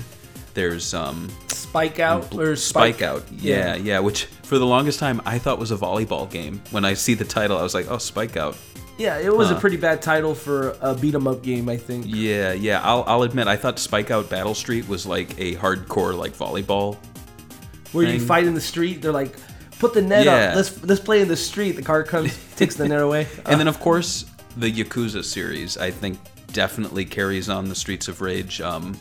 [0.54, 3.24] There's um, Spike Out or Spike Out.
[3.32, 6.62] Yeah, yeah, which for the longest time I thought was a volleyball game.
[6.70, 8.56] When I see the title, I was like, oh, Spike Out.
[8.98, 12.06] Yeah, it was a pretty bad title for a beat 'em up game, I think.
[12.08, 12.80] Yeah, yeah.
[12.82, 16.96] I'll, I'll admit, I thought Spike Out Battle Street was like a hardcore like volleyball.
[17.92, 19.36] Where you fight in the street, they're like,
[19.78, 20.34] "Put the net Yeah.
[20.48, 20.56] up.
[20.56, 23.26] Let's let's play in the street." The car comes, takes the net away.
[23.46, 24.24] And then, of course,
[24.56, 26.18] the Yakuza series, I think,
[26.52, 28.96] definitely carries on the Streets of Rage um,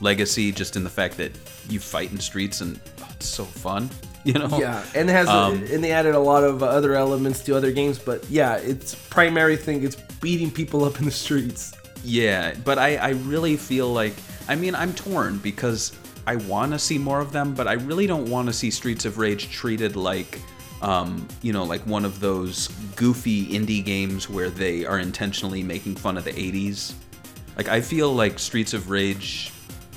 [0.00, 1.32] legacy, just in the fact that
[1.68, 3.90] you fight in streets and oh, it's so fun.
[4.24, 4.58] You know?
[4.58, 7.56] yeah, and it has Um, and they added a lot of uh, other elements to
[7.56, 11.72] other games, but yeah, its primary thing is beating people up in the streets.
[12.04, 14.12] Yeah, but I, I really feel like
[14.46, 15.96] I mean I'm torn because
[16.26, 19.06] I want to see more of them, but I really don't want to see Streets
[19.06, 20.38] of Rage treated like
[20.82, 25.94] um, you know, like one of those goofy indie games where they are intentionally making
[25.94, 26.94] fun of the 80s.
[27.56, 29.52] Like I feel like Streets of Rage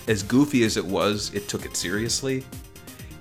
[0.07, 2.43] as goofy as it was, it took it seriously.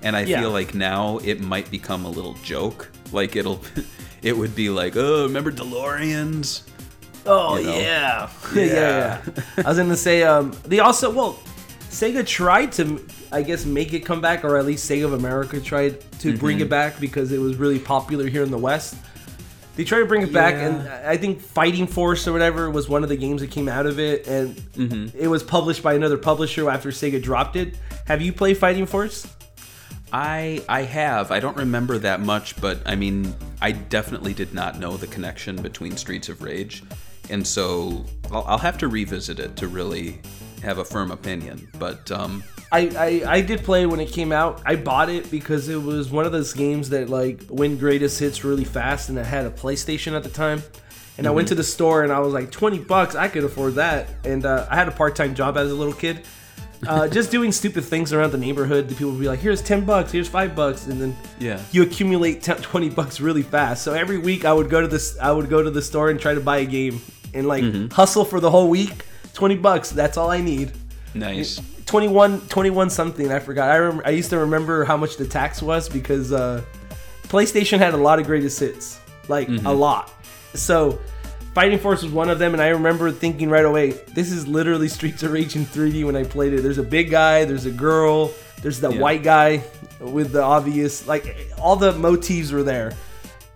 [0.03, 0.41] And I Yeah.
[0.41, 2.89] feel like now it might become a little joke.
[3.11, 3.61] Like it'll
[4.21, 6.63] it would be like, "Oh, remember DeLoreans?"
[7.25, 7.77] Oh You know?
[7.79, 8.29] yeah.
[8.53, 9.21] yeah, Yeah.
[9.27, 9.43] yeah.
[9.65, 11.39] I was gonna say, um, they also well,
[11.89, 15.61] Sega tried to, I guess, make it come back, or at least Sega of America
[15.61, 16.63] tried to bring Mm-hmm.
[16.65, 18.95] it back because it was really popular here in the West.
[19.75, 20.67] They tried to bring it back, Yeah.
[20.67, 23.85] and I think Fighting Force or whatever was one of the games that came out
[23.85, 25.17] of it, and Mm-hmm.
[25.17, 27.75] it was published by another publisher after Sega dropped it.
[28.07, 29.25] Have you played Fighting Force?
[30.13, 31.31] I I have.
[31.31, 35.55] I don't remember that much, but I mean, I definitely did not know the connection
[35.55, 36.83] between Streets of Rage,
[37.31, 40.21] and so I'll, I'll have to revisit it to really
[40.61, 41.67] have a firm opinion.
[41.79, 44.61] But um, I, I I did play when it came out.
[44.67, 48.43] I bought it because it was one of those games that like win greatest hits
[48.43, 50.61] really fast, and I had a PlayStation at the time.
[51.15, 53.75] And I went to the store and I was like, twenty bucks, I could afford
[53.75, 54.09] that.
[54.23, 56.25] And uh, I had a part time job as a little kid,
[56.87, 58.87] uh, just doing stupid things around the neighborhood.
[58.89, 61.59] The people would be like, here's ten bucks, here's five bucks, and then Yeah.
[61.71, 63.83] you accumulate 10, 20 bucks really fast.
[63.83, 66.19] So every week I would go to this, I would go to the store and
[66.19, 67.01] try to buy a game
[67.33, 69.05] and like hustle for the whole week.
[69.33, 70.71] Twenty bucks, that's all I need.
[71.13, 71.59] nice.
[71.85, 75.61] 21 21 something i forgot i rem- i used to remember how much the tax
[75.61, 76.61] was because uh
[77.23, 80.11] playstation had a lot of greatest hits like a lot
[80.53, 80.97] so
[81.53, 84.87] fighting force was one of them and i remember thinking right away this is literally
[84.87, 87.71] streets of rage in 3d when i played it there's a big guy there's a
[87.71, 88.31] girl
[88.61, 88.99] there's the Yeah.
[89.01, 89.63] white guy
[89.99, 92.93] with the obvious like all the motifs were there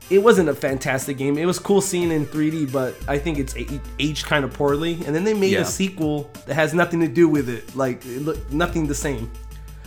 [0.10, 1.38] it wasn't a fantastic game.
[1.38, 3.54] It was cool seeing in 3D, but I think it's
[4.00, 4.93] aged kind of poorly.
[5.06, 5.64] And then they made Yeah.
[5.64, 7.76] a sequel that has nothing to do with it.
[7.76, 9.30] Like, it looked nothing the same.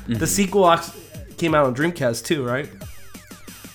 [0.03, 0.17] Mm-hmm.
[0.19, 0.77] The sequel
[1.39, 2.69] came out on Dreamcast too, right?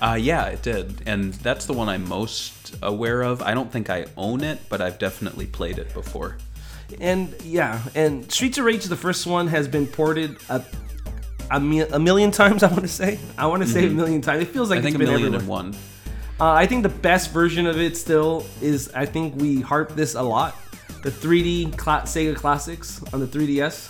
[0.02, 3.41] Uh, yeah, it did, and that's the one I'm most aware of.
[3.41, 6.38] I don't think I own it, but I've definitely played it before.
[7.00, 10.64] And yeah, and Streets of Rage, the first one, has been ported a,
[11.50, 12.62] a, mi- a million times.
[12.64, 13.20] I want to say.
[13.38, 14.43] I want to say a million times.
[14.43, 14.88] It feels like Mm-hmm.
[14.88, 15.60] I think a it's been million everywhere.
[15.62, 15.82] and one.
[16.39, 18.91] Uh, I think the best version of it still is.
[18.93, 20.56] I think we harp this a lot.
[21.04, 23.89] The 3D cla- Sega classics on the 3DS.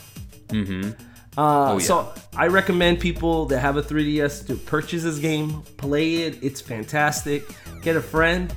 [0.50, 0.92] Mm-hmm.
[1.38, 1.86] Uh, Oh, yeah.
[1.86, 6.42] So I recommend people that have a 3DS to purchase this game, play it.
[6.42, 7.44] It's fantastic.
[7.82, 8.54] Get a friend.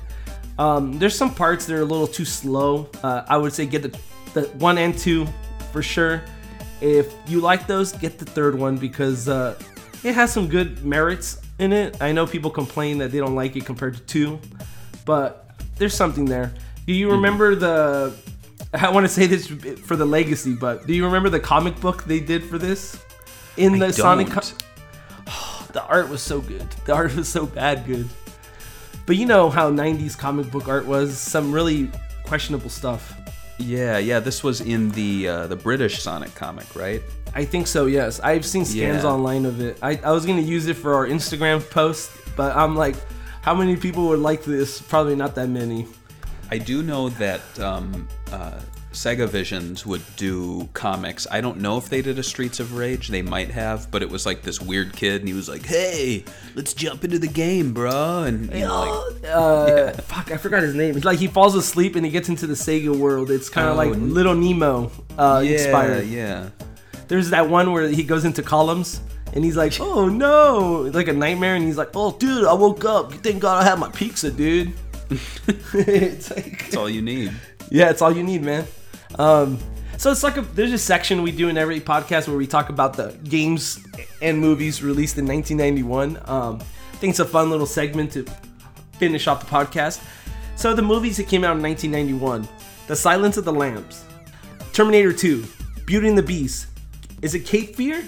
[0.57, 2.89] Um, there's some parts that are a little too slow.
[3.03, 3.97] Uh, I would say get the,
[4.33, 5.25] the one and two
[5.71, 6.21] for sure.
[6.81, 9.57] If you like those, get the third one because uh,
[10.03, 12.01] it has some good merits in it.
[12.01, 14.39] I know people complain that they don't like it compared to two,
[15.05, 16.53] but there's something there.
[16.85, 18.13] Do you remember the?
[18.73, 22.03] I want to say this for the legacy, but do you remember the comic book
[22.03, 23.03] they did for this?
[23.57, 24.53] In the Sonic, don't.
[25.25, 26.67] co- the art was so good.
[26.85, 28.07] The art was so bad good.
[29.05, 31.89] But you know how 90s comic book art was some really
[32.23, 33.15] questionable stuff.
[33.57, 34.19] Yeah, yeah.
[34.19, 37.01] This was in the uh, the British Sonic comic, right?
[37.35, 37.87] I think so.
[37.87, 39.09] Yes, I've seen scans Yeah.
[39.09, 39.77] online of it.
[39.81, 42.95] I, I was gonna use it for our Instagram post, but I'm like,
[43.41, 44.79] how many people would like this?
[44.79, 45.87] Probably not that many.
[46.51, 48.59] I do know that um, uh,
[48.91, 51.27] Sega Visions would do comics.
[51.29, 53.09] I don't know if they did a Streets of Rage.
[53.09, 56.23] They might have, but it was like this weird kid, and he was like, "Hey,
[56.55, 60.73] let's jump into the game, bro!" And you know, like, Uh, fuck, I forgot his
[60.73, 60.95] name.
[60.97, 63.29] It's like he falls asleep and he gets into the Sega world.
[63.29, 66.07] It's kind of Oh, like Little Nemo uh, yeah, inspired.
[66.07, 66.49] yeah.
[67.07, 69.01] There's that one where he goes into columns
[69.33, 72.53] and he's like, "Oh no!" It's like a nightmare, and he's like, "Oh, dude, I
[72.53, 73.13] woke up.
[73.13, 74.73] Thank God I had my pizza, dude."
[75.73, 77.31] it's like, That's all you need.
[77.69, 78.65] yeah, it's all you need, man.
[79.17, 79.59] Um,
[79.97, 82.69] so it's like a, there's a section we do in every podcast where we talk
[82.69, 83.85] about the games
[84.21, 86.17] and movies released in 1991.
[86.29, 88.25] Um, I think it's a fun little segment to
[88.93, 90.01] finish off the podcast.
[90.55, 92.47] So the movies that came out in 1991:
[92.87, 94.05] The Silence of the Lambs,
[94.73, 95.45] Terminator 2,
[95.85, 96.67] Beauty and the Beast.
[97.21, 98.03] Is it Cape Fear?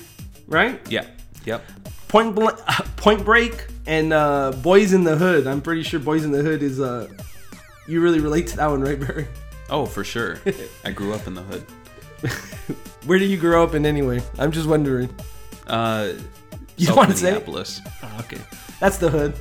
[0.48, 0.80] Right?
[0.90, 1.06] Yeah.
[1.46, 1.64] Yep.
[2.12, 2.58] Point Blank,
[2.98, 5.48] Point Break, and uh, Boys in the Hood.
[5.48, 7.08] I'm pretty sure Boys in the Hood is uh,
[7.88, 9.28] you really relate to that one, right, Barry?
[9.70, 10.40] Oh, for sure.
[10.84, 11.62] I grew up in the hood.
[13.06, 14.22] Where do you grow up in anyway?
[14.38, 15.10] I'm just wondering.
[15.68, 16.12] Uh,
[16.76, 17.28] You don't want to say?
[17.32, 17.80] Minneapolis.
[18.04, 18.42] Oh, okay,
[18.82, 19.34] that's the hood.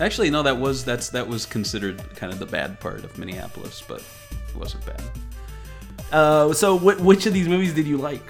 [0.00, 3.82] Actually, no, that was that's that was considered kind of the bad part of Minneapolis,
[3.86, 5.02] but it wasn't bad.
[6.10, 8.22] Uh, so wh- which of these movies did you like?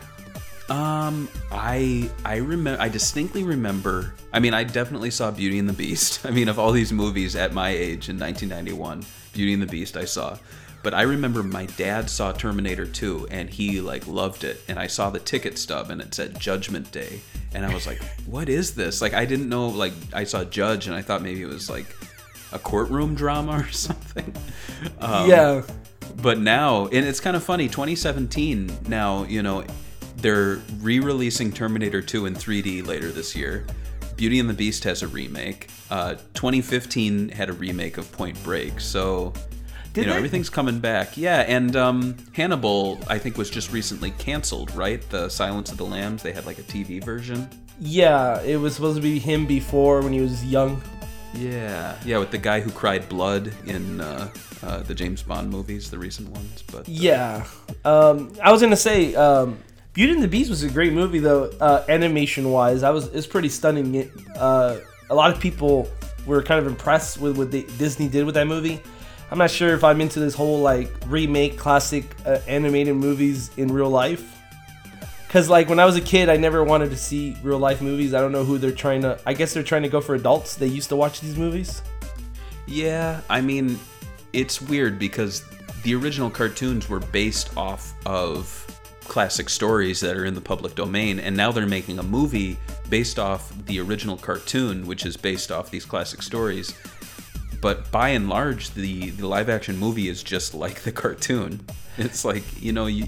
[0.70, 4.14] Um, I I remember I distinctly remember.
[4.32, 6.24] I mean, I definitely saw Beauty and the Beast.
[6.26, 9.96] I mean, of all these movies at my age in 1991, Beauty and the Beast
[9.96, 10.38] I saw.
[10.82, 14.60] But I remember my dad saw Terminator 2 and he like loved it.
[14.68, 17.20] And I saw the ticket stub and it said Judgment Day.
[17.54, 20.86] And I was like, "What is this?" Like I didn't know like I saw Judge
[20.86, 21.86] and I thought maybe it was like
[22.52, 24.34] a courtroom drama or something.
[24.98, 25.62] Um, yeah,
[26.22, 29.64] but now and it's kind of funny 2017 now you know
[30.24, 33.66] they're re-releasing terminator 2 in 3d later this year
[34.16, 38.80] beauty and the beast has a remake uh, 2015 had a remake of point break
[38.80, 39.34] so
[39.92, 40.16] Did you know they?
[40.16, 45.28] everything's coming back yeah and um, hannibal i think was just recently canceled right the
[45.28, 47.46] silence of the lambs they had like a tv version
[47.80, 48.40] yeah.
[48.42, 50.80] It was supposed to be him before when he was young.
[51.34, 54.30] yeah yeah with the guy who cried blood in uh,
[54.62, 57.44] uh, the james bond movies the recent ones but uh, Yeah.
[57.84, 59.58] Um, I was gonna say, um,
[59.94, 62.82] Beauty and the Beast was a great movie though, uh, animation wise.
[62.82, 64.10] I was it's pretty stunning.
[64.34, 65.88] Uh, a lot of people
[66.26, 68.82] were kind of impressed with what Disney did with that movie.
[69.30, 73.72] I'm not sure if I'm into this whole like remake classic uh, animated movies in
[73.72, 74.36] real life.
[75.28, 78.14] Cause like when I was a kid, I never wanted to see real life movies.
[78.14, 79.20] I don't know who they're trying to.
[79.24, 80.56] I guess they're trying to go for adults.
[80.56, 81.82] They used to watch these movies.
[82.66, 83.78] Yeah, I mean,
[84.32, 85.44] it's weird because
[85.84, 88.73] the original cartoons were based off of
[89.04, 92.56] classic stories that are in the public domain, and now they're making a movie
[92.90, 96.74] based off the original cartoon, which is based off these classic stories.
[97.60, 101.60] But by and large, the, the live action movie is just like the cartoon.
[101.98, 103.06] It's like, you know, you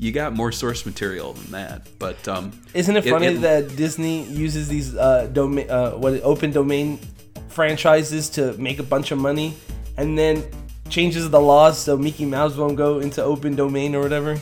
[0.00, 1.88] you got more source material than that.
[1.98, 6.12] But um Isn't it It- funny it- that Disney uses these uh, domain, uh, what
[6.22, 7.00] open domain
[7.48, 9.56] franchises to make a bunch of money,
[9.96, 10.44] and then
[10.88, 14.36] changes the laws so Mickey Mouse won't go into open domain or whatever?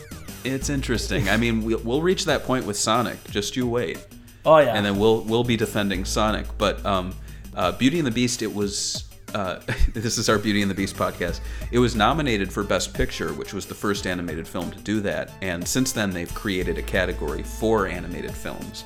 [0.47, 1.29] It's interesting.
[1.29, 3.23] I mean, we'll, we'll reach that point with Sonic.
[3.31, 4.05] Just you wait.
[4.45, 4.73] Oh yeah.
[4.75, 6.45] and then we'll we'll be defending Sonic.
[6.57, 7.13] But um,
[7.55, 9.03] uh, Beauty and the Beast, it was.
[9.35, 9.59] Uh,
[9.93, 11.41] this is our Beauty and the Beast podcast.
[11.71, 15.31] It was nominated for Best Picture, which was the first animated film to do that.
[15.41, 18.85] And since then, they've created a category for animated films.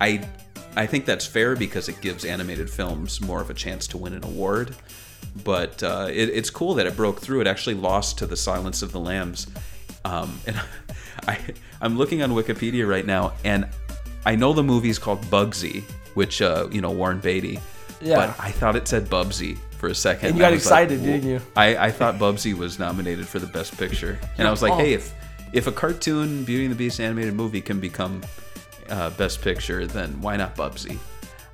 [0.00, 0.28] I
[0.76, 4.12] I think that's fair because it gives animated films more of a chance to win
[4.12, 4.76] an award.
[5.44, 7.40] But uh, it, it's cool that it broke through.
[7.40, 9.46] It actually lost to The Silence of the Lambs.
[10.08, 10.60] Um, and
[11.28, 11.38] I,
[11.80, 13.68] I'm looking on Wikipedia right now, and
[14.24, 15.82] I know the movie's called Bugsy,
[16.14, 17.60] which uh, you know Warren Beatty.
[18.00, 18.16] Yeah.
[18.16, 20.28] But I thought it said Bubsy for a second.
[20.28, 21.40] And you got was like, excited, didn't you?
[21.56, 24.78] I, I thought Bubsy was nominated for the Best Picture, and I was like, Oh.
[24.78, 25.12] hey, if
[25.52, 28.22] if a cartoon Beauty and the Beast animated movie can become
[28.88, 30.98] uh, Best Picture, then why not Bubsy?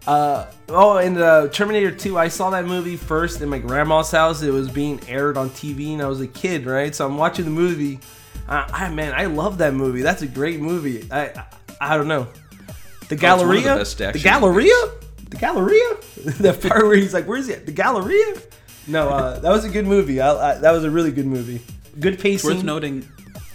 [0.06, 4.42] Uh, oh, and uh, Terminator 2, I saw that movie first in my grandma's house.
[4.42, 6.94] It was being aired on TV, and I was a kid, right?
[6.94, 8.00] So I'm watching the movie.
[8.48, 10.02] Uh, I man, I love that movie.
[10.02, 11.06] That's a great movie.
[11.10, 11.46] I I,
[11.80, 12.26] I don't know.
[12.26, 14.90] The one of the Galleria, the Galleria,
[15.30, 15.96] the Galleria.
[16.24, 17.54] the part where he's like, "Where's he?
[17.54, 17.66] At?
[17.66, 18.40] The Galleria?"
[18.86, 20.20] No, uh, that was a good movie.
[20.20, 21.60] I, I, that was a really good movie.
[22.00, 22.50] Good pacing.
[22.50, 23.08] It's worth noting.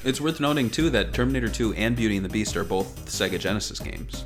[0.03, 3.37] It's worth noting too that Terminator 2 and Beauty and the Beast are both Sega
[3.37, 4.25] Genesis games.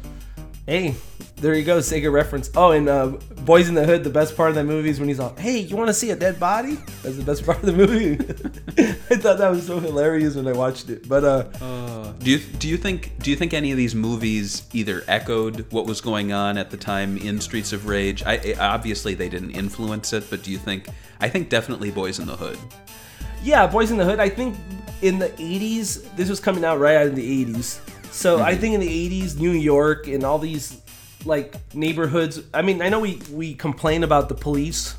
[0.66, 0.96] Hey,
[1.38, 2.50] there you go, Sega reference.
[2.56, 3.08] Oh, and uh,
[3.44, 5.60] Boys in the Hood, the best part of that movie is when he's all, hey,
[5.60, 6.76] you want to see a dead body?
[7.02, 8.14] That's the best part of the movie.
[9.10, 11.08] I thought that was so hilarious when I watched it.
[11.10, 15.04] But uh, Do you do you think do you think any of these movies either
[15.10, 18.24] echoed what was going on at the time in Streets of Rage?
[18.24, 20.88] I, I- obviously they didn't influence it, but do you think?
[21.20, 22.58] I think definitely Boys in the Hood.
[23.44, 24.56] yeah, Boys in the Hood, I think
[25.02, 27.80] in the 80s, this was coming out right out of the 80s.
[28.14, 28.62] So I mm-hmm.
[28.62, 30.80] think in the 80s, New York and all these
[31.26, 32.42] like neighborhoods.
[32.54, 34.96] I mean, I know we, we complain about the police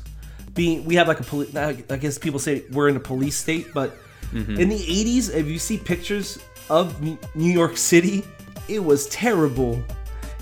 [0.53, 3.67] being, we have like a police, I guess people say we're in a police state,
[3.73, 3.95] but
[4.31, 4.59] mm-hmm.
[4.59, 6.39] in the 80s, if you see pictures
[6.69, 8.23] of New New York City,
[8.67, 9.81] it was terrible.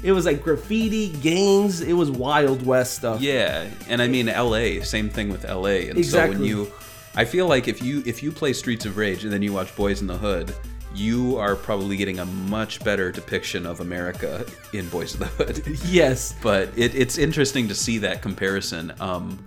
[0.01, 3.21] It was like graffiti, gangs, it was Wild West stuff.
[3.21, 4.81] Yeah, and I mean L.A.
[4.81, 5.89] Same thing with L.A.
[5.89, 6.71] And so when you,
[7.15, 9.75] I feel like if you if you play Streets of Rage and then you watch
[9.75, 10.53] Boys in the Hood,
[10.93, 15.79] you are probably getting a much better depiction of America in Boys of the Hood.
[15.85, 16.35] Yes.
[16.41, 18.93] but it, it's interesting to see that comparison.
[18.99, 19.43] Um,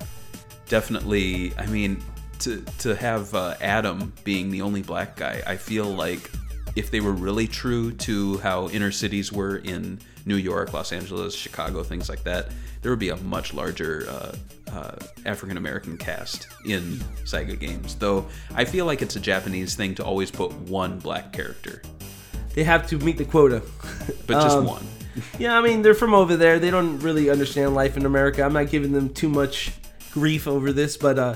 [0.69, 2.03] definitely, I mean,
[2.41, 6.31] to to have uh, Adam being the only black guy, I feel like
[6.75, 11.35] if they were really true to how inner cities were in New York, Los Angeles,
[11.35, 12.49] Chicago, things like that,
[12.83, 14.33] there would be a much larger uh,
[14.73, 17.95] uh, African American cast in Sega games.
[17.95, 21.83] Though I feel like it's a Japanese thing to always put one black character,
[22.55, 23.63] They have to meet the quota.
[24.27, 24.87] but just Um, one.
[25.39, 26.59] Yeah, I mean, they're from over there.
[26.59, 28.43] They don't really understand life in America.
[28.43, 29.73] I'm not giving them too much
[30.13, 31.35] grief over this, but uh,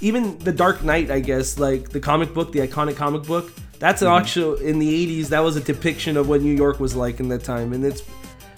[0.00, 4.02] even The Dark Knight, I guess, like the comic book, the iconic comic book, that's
[4.02, 7.20] an actual, in the 80s, that was a depiction of what New York was like
[7.20, 7.72] in that time.
[7.72, 8.02] And it's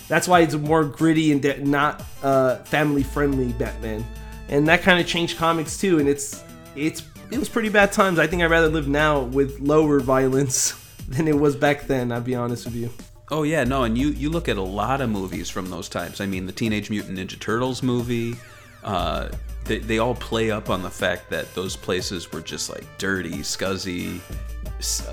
[0.08, 4.04] that's why it's more gritty and de- not uh, family friendly Batman.
[4.48, 5.98] And that kind of changed comics too.
[5.98, 6.42] And it's,
[6.74, 8.18] it's, it was pretty bad times.
[8.18, 10.72] I think I'd rather live now with lower violence
[11.08, 12.90] than it was back then, I'll be honest with you.
[13.30, 16.20] Oh yeah, no, and you you look at a lot of movies from those times.
[16.20, 18.34] I mean, the Teenage Mutant Ninja Turtles movie.
[18.82, 19.28] Uh,
[19.64, 23.38] they, they all play up on the fact that those places were just like dirty,
[23.38, 24.20] scuzzy,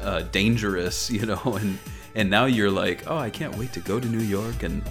[0.02, 1.58] uh, dangerous, you know.
[1.60, 1.78] And
[2.16, 4.82] and now you're like, oh, I can't wait to go to New York and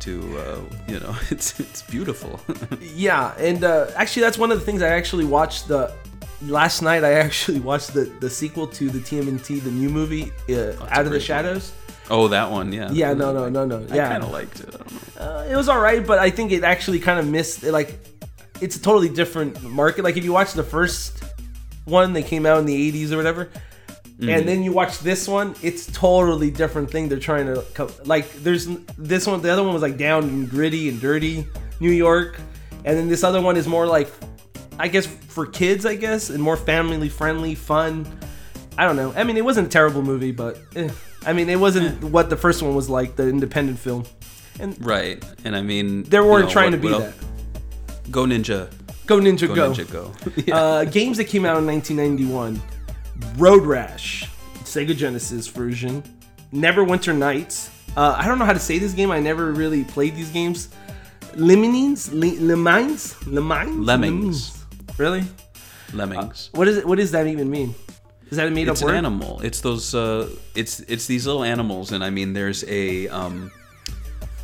[0.00, 2.40] to uh, you know, it's it's beautiful.
[2.80, 5.92] Yeah, and uh, actually, that's one of the things I actually watched the
[6.42, 7.04] last night.
[7.04, 11.12] I actually watched the the sequel to the TMNT, the new movie, uh, Out of
[11.12, 11.72] the Shadows.
[12.10, 12.90] oh, that one, yeah.
[12.92, 13.78] Yeah, no, no, no, no.
[13.90, 14.68] I kind of liked it.
[14.74, 15.22] I don't know.
[15.24, 17.64] uh, it was all right, but I think it actually kind of missed.
[17.64, 17.98] It, like,
[18.60, 20.04] it's a totally different market.
[20.04, 21.22] Like, if you watch the first
[21.86, 23.48] one, they came out in the '80s or whatever.
[24.20, 27.08] And then you watch this one, it's totally different thing.
[27.08, 27.64] They're trying to
[28.04, 28.32] like.
[28.34, 29.42] There's this one.
[29.42, 31.46] The other one was like down and gritty and dirty,
[31.80, 32.38] New York,
[32.84, 34.08] and then this other one is more like,
[34.78, 38.06] I guess for kids, I guess, and more family friendly, fun.
[38.78, 39.12] I don't know.
[39.16, 40.88] I mean, it wasn't a terrible movie, but eh.
[41.26, 44.04] I mean, it wasn't what the first one was like, the independent film.
[44.60, 47.14] And Right, and I mean, they weren't know, trying what- to be that.
[48.10, 48.70] Go Ninja,
[49.06, 49.72] Go Ninja Go, Go.
[49.72, 50.52] Ninja, Go.
[50.52, 52.60] Uh, games that came out in 1991:
[53.36, 54.28] Road Rash,
[54.60, 56.02] Sega Genesis version,
[56.52, 57.70] Neverwinter Nights.
[57.96, 59.10] Uh, I don't know how to say this game.
[59.10, 60.68] I never really played these games.
[61.34, 64.64] Lemonines, Le- Lemines, Lemines, Lemmings.
[64.98, 65.24] Really?
[65.92, 66.50] Lemmings.
[66.54, 66.86] What is it?
[66.86, 67.74] What does that even mean?
[68.30, 68.98] Is that a made it's up an word?
[68.98, 69.40] animal.
[69.42, 69.94] It's those.
[69.94, 73.08] Uh, it's it's these little animals, and I mean, there's a.
[73.08, 73.50] Um,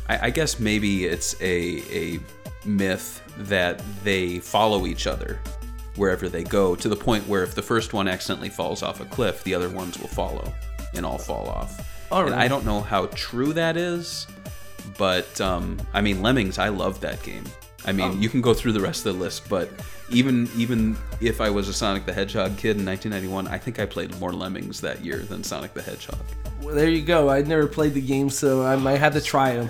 [0.07, 2.19] I, I guess maybe it's a a
[2.65, 5.39] myth that they follow each other
[5.95, 9.05] wherever they go, to the point where if the first one accidentally falls off a
[9.05, 10.51] cliff, the other ones will follow
[10.93, 11.87] and all fall off.
[12.11, 12.35] All And.
[12.35, 14.27] I don't know how true that is,
[14.97, 16.57] but um, I mean, Lemmings.
[16.57, 17.43] I love that game.
[17.85, 18.15] I mean, Oh.
[18.15, 19.69] you can go through the rest of the list, but
[20.09, 23.85] even even if I was a Sonic the Hedgehog kid in 1991, I think I
[23.85, 26.19] played more Lemmings that year than Sonic the Hedgehog.
[26.61, 27.29] Well, there you go.
[27.29, 29.69] I never played the game, so I might have to try them.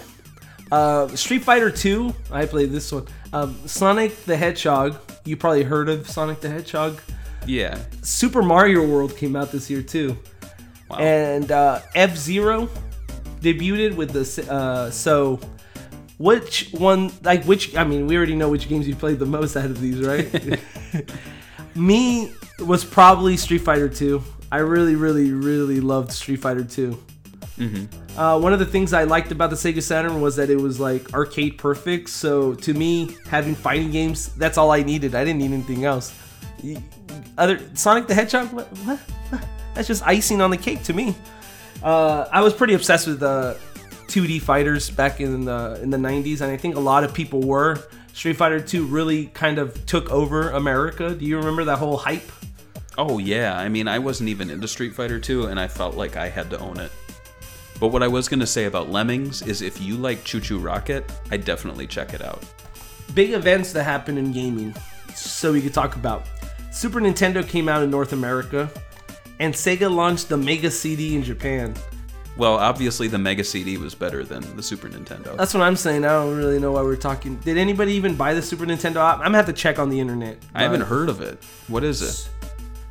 [0.72, 3.06] Uh, Street Fighter 2, I played this one.
[3.34, 7.00] Um, Sonic the Hedgehog, you probably heard of Sonic the Hedgehog.
[7.46, 7.80] Yeah.
[8.02, 10.18] Super Mario World came out this year too,
[10.90, 10.98] Wow.
[10.98, 12.70] and uh, F Zero
[13.42, 14.52] debuted with the.
[14.52, 15.40] Uh, so,
[16.18, 17.12] which one?
[17.24, 17.76] Like which?
[17.76, 20.60] I mean, we already know which games you played the most out of these, right?
[21.76, 24.22] Me was probably Street Fighter 2.
[24.52, 27.02] I really, really, really loved Street Fighter 2.
[28.18, 30.80] Uh, one of the things I liked about the Sega Saturn was that it was
[30.80, 32.09] like arcade perfect.
[32.09, 35.16] So to me, having fighting games, that's all I needed.
[35.16, 36.14] I didn't need anything else.
[37.38, 38.68] Other Sonic the Hedgehog, what?
[38.86, 38.99] what?
[39.74, 41.16] That's just icing on the cake to me.
[41.82, 43.55] Uh, I was pretty obsessed with uh,
[44.07, 47.41] 2D fighters back in the in the 90s, and I think a lot of people
[47.41, 47.78] were.
[48.14, 51.16] Street Fighter 2 really kind of took over America.
[51.16, 52.30] Do you remember that whole hype?
[52.97, 53.57] oh yeah.
[53.57, 56.49] I mean, I wasn't even into Street Fighter 2, and I felt like I had
[56.49, 56.91] to own it.
[57.82, 61.12] But what I was going to say about Lemmings is if you like ChuChu Rocket,
[61.32, 62.44] I definitely check it out.
[63.16, 64.76] Big events that happen in gaming,
[65.16, 66.28] so we could talk about.
[66.72, 68.70] Super Nintendo came out in North America,
[69.40, 71.74] and Sega launched the Mega CD in Japan.
[72.38, 75.36] Well, obviously the Mega CD was better than the Super Nintendo.
[75.36, 76.06] That's what I'm saying.
[76.06, 77.38] I don't really know why we're talking.
[77.38, 78.98] Did anybody even buy the Super Nintendo?
[78.98, 80.38] I'm gonna have to check on the internet.
[80.54, 81.44] I haven't heard of it.
[81.68, 82.30] What is it?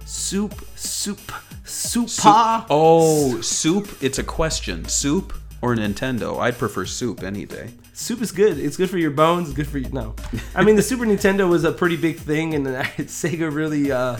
[0.04, 1.32] Soup, soup,
[1.70, 3.88] soup, Soup- Oh, soup.
[4.02, 4.84] It's a question.
[4.86, 6.38] Soup or Nintendo?
[6.40, 7.70] I'd prefer soup any day.
[7.92, 8.58] Soup is good.
[8.58, 9.48] It's good for your bones.
[9.48, 9.88] It's good for you.
[9.90, 10.14] No,
[10.54, 14.16] I mean the Super Nintendo was a pretty big thing, and Sega really uh,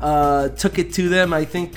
[0.00, 1.32] uh, took it to them.
[1.32, 1.74] I think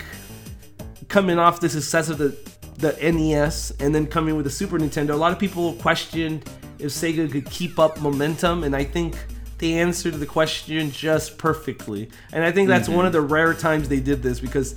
[1.09, 2.35] coming off the success of the
[2.77, 6.43] the NES and then coming with the Super Nintendo, a lot of people questioned
[6.79, 9.15] if Sega could keep up momentum, and I think
[9.57, 12.09] they answered the question just perfectly.
[12.31, 13.21] And I think that's one of mm-hmm.
[13.21, 14.75] the rare times they did this because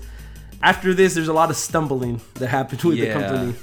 [0.62, 3.12] after this, there's a lot of stumbling that happened with the Yeah.
[3.12, 3.54] company.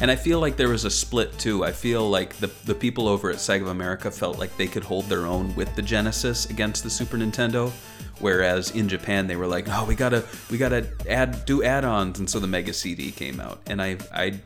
[0.00, 1.64] And I feel like there was a split too.
[1.64, 4.82] I feel like the the people over at Sega of America felt like they could
[4.82, 7.70] hold their own with the Genesis against the Super Nintendo,
[8.18, 12.28] whereas in Japan they were like, "Oh, we gotta we gotta add do add-ons," and
[12.28, 13.60] so the Mega CD came out.
[13.68, 14.40] And I I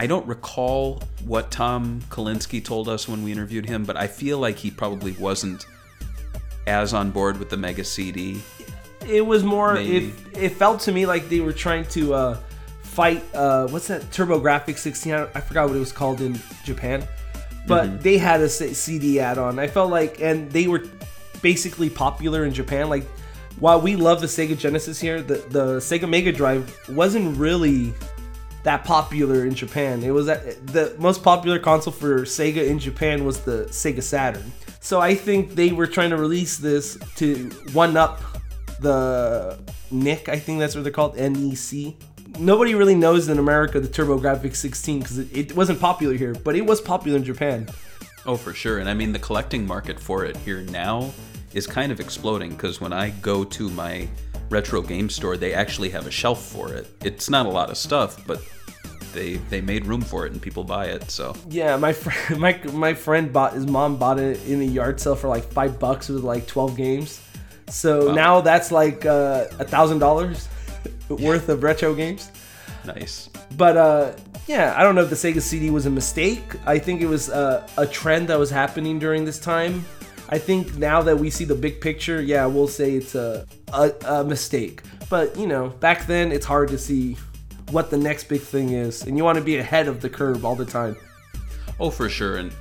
[0.00, 4.38] I don't recall what Tom Kalinske told us when we interviewed him, but I feel
[4.38, 5.66] like he probably wasn't
[6.66, 8.40] as on board with the Mega CD.
[9.06, 10.08] it was more Maybe.
[10.08, 12.38] it, it felt to me like they were trying to uh,
[12.82, 17.06] fight uh, what's that TurboGrafx 16 I, I forgot what it was called in Japan
[17.66, 17.98] but Mm-hmm.
[18.02, 20.84] they had a CD add-on I felt like and they were
[21.42, 23.04] basically popular in Japan like
[23.58, 27.92] while we love the Sega Genesis here the, the Sega Mega Drive wasn't really
[28.62, 30.02] that popular in Japan.
[30.02, 34.52] It was that the most popular console for Sega in Japan was the Sega Saturn.
[34.80, 38.20] So I think they were trying to release this to one up
[38.80, 39.58] the
[39.90, 40.28] NIC.
[40.28, 41.94] I think that's what they're called, NEC.
[42.38, 46.56] Nobody really knows in America the TurboGrafx 16 because it, it wasn't popular here, but
[46.56, 47.68] it was popular in Japan.
[48.26, 48.78] Oh, for sure.
[48.78, 51.10] And I mean, the collecting market for it here now
[51.52, 54.08] is kind of exploding because when I go to my
[54.50, 56.86] retro game store, they actually have a shelf for it.
[57.04, 58.42] It's not a lot of stuff, but
[59.12, 61.10] they they made room for it and people buy it.
[61.10, 65.00] So Yeah, my friend, my my friend bought his mom bought it in a yard
[65.00, 67.20] sale for like five bucks with like twelve games.
[67.68, 68.14] So Wow.
[68.14, 70.48] now that's like uh, a thousand dollars
[71.08, 72.30] worth of retro games.
[72.84, 73.28] nice.
[73.56, 74.12] But uh,
[74.46, 76.42] yeah, I don't know if the Sega CD was a mistake.
[76.66, 79.84] I think it was uh, a trend that was happening during this time.
[80.30, 83.92] I think now that we see the big picture, yeah, we'll say it's a, a,
[84.06, 84.82] a mistake.
[85.08, 87.16] But you know, back then it's hard to see
[87.70, 90.44] what the next big thing is, and you want to be ahead of the curve
[90.44, 90.96] all the time.
[91.80, 92.36] Oh, for sure.
[92.36, 92.52] And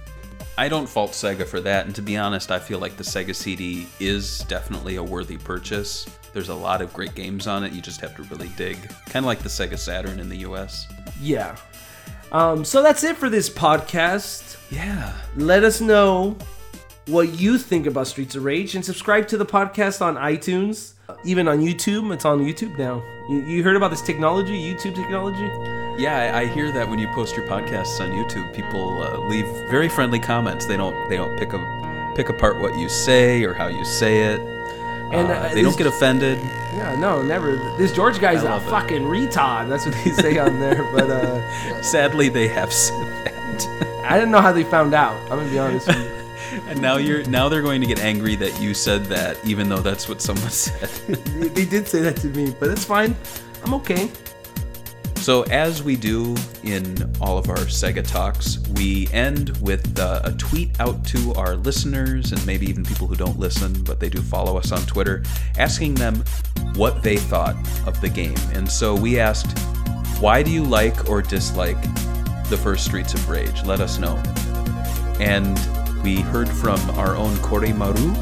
[0.58, 1.86] I don't fault Sega for that.
[1.86, 6.08] And to be honest, I feel like the Sega CD is definitely a worthy purchase.
[6.34, 7.74] There's a lot of great games on it.
[7.74, 8.78] You just have to really dig.
[9.06, 10.88] Kind of like the Sega Saturn in the US.
[11.22, 11.56] Yeah.
[12.32, 14.58] Um, so that's it for this podcast.
[14.72, 15.14] Yeah.
[15.36, 16.38] Let us know
[17.10, 20.94] what you think about Streets of Rage and subscribe to the podcast on iTunes,
[21.26, 22.14] even on YouTube.
[22.14, 23.02] It's on YouTube now.
[23.30, 25.50] You, you heard about this technology, YouTube technology?
[26.02, 29.46] Yeah, I, I hear that when you post your podcasts on YouTube, people uh, leave
[29.70, 30.66] very friendly comments.
[30.66, 34.34] They don't they don't pick a pick apart what you say or how you say
[34.34, 34.40] it.
[35.12, 36.38] And, Uh, uh, they don't get offended.
[36.38, 37.56] Yeah, no, never.
[37.78, 38.60] This George guy's a it.
[38.70, 39.68] fucking retard.
[39.68, 40.84] That's what they say on there.
[40.94, 44.04] But uh, Sadly, they have said that.
[44.06, 45.16] I didn't know how they found out.
[45.32, 46.19] I'm gonna be honest with you.
[46.70, 49.80] And now you're now they're going to get angry that you said that, even though
[49.82, 50.90] that's what someone said.
[51.54, 53.16] They- did say that to me, but it's fine.
[53.64, 54.10] I'm okay.
[55.16, 60.32] So, as we do in all of our Sega talks, we end with uh, a
[60.32, 64.22] tweet out to our listeners and maybe even people who don't listen, but they do
[64.22, 65.22] follow us on Twitter,
[65.58, 66.24] asking them
[66.76, 67.56] what they thought
[67.86, 68.38] of the game.
[68.54, 69.60] And so we asked,
[70.22, 71.82] why do you like or dislike
[72.50, 73.64] the first Streets of Rage?
[73.66, 74.16] Let us know.
[75.20, 75.58] And
[76.04, 78.16] we heard from our own Korimaru,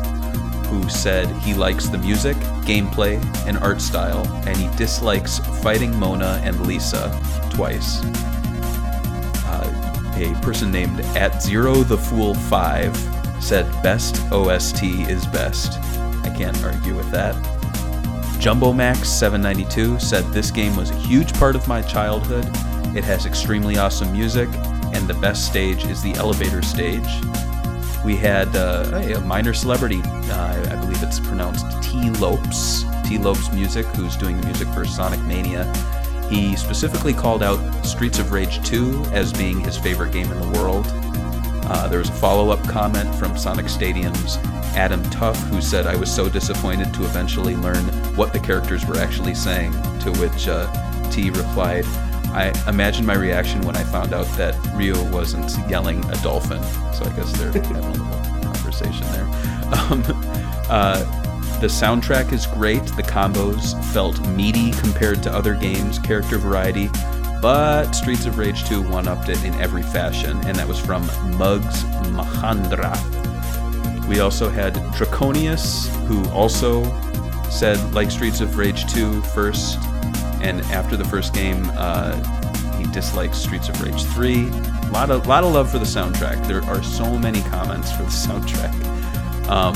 [0.67, 6.41] who said he likes the music, gameplay, and art style, and he dislikes fighting Mona
[6.43, 7.09] and Lisa
[7.51, 8.03] twice.
[9.45, 12.95] Uh, a person named at Zero the Fool Five
[13.39, 15.79] said best OST is best.
[16.25, 17.35] I can't argue with that.
[18.39, 22.45] Jumbo Max 792 said this game was a huge part of my childhood.
[22.95, 24.49] It has extremely awesome music,
[24.93, 27.07] and the best stage is the elevator stage.
[28.05, 33.51] We had uh, a minor celebrity, uh, I believe it's pronounced Tee Lopes, Tee Lopes
[33.51, 35.65] Music, who's doing the music for Sonic Mania.
[36.29, 40.59] He specifically called out Streets of Rage 2 as being his favorite game in the
[40.59, 40.85] world.
[41.69, 44.37] Uh, there was a follow up comment from Sonic Stadium's
[44.75, 47.83] Adam Tuff, who said, I was so disappointed to eventually learn
[48.15, 49.73] what the characters were actually saying.
[50.01, 50.67] To which uh,
[51.09, 51.85] T replied,
[52.37, 56.61] I imagine my reaction when I found out that Rio wasn't yelling a dolphin.
[56.93, 59.25] So I guess they're having a little conversation there.
[59.73, 60.03] Um,
[60.69, 60.99] uh,
[61.59, 62.85] the soundtrack is great.
[62.95, 66.91] The combos felt meaty compared to other games, character variety,
[67.41, 71.07] but Streets of Rage 2 one upped it in every fashion, and that was from
[71.39, 72.95] Mugs Mahandra.
[74.07, 76.83] We also had Draconius, who also
[77.49, 79.79] said, like Streets of Rage 2 first,
[80.47, 82.15] and after the first game, uh,
[82.77, 84.47] he dislikes Streets of Rage 3.
[84.47, 86.47] A lot of, lot of love for the soundtrack.
[86.47, 88.73] There are so many comments for the soundtrack.
[89.49, 89.75] Um,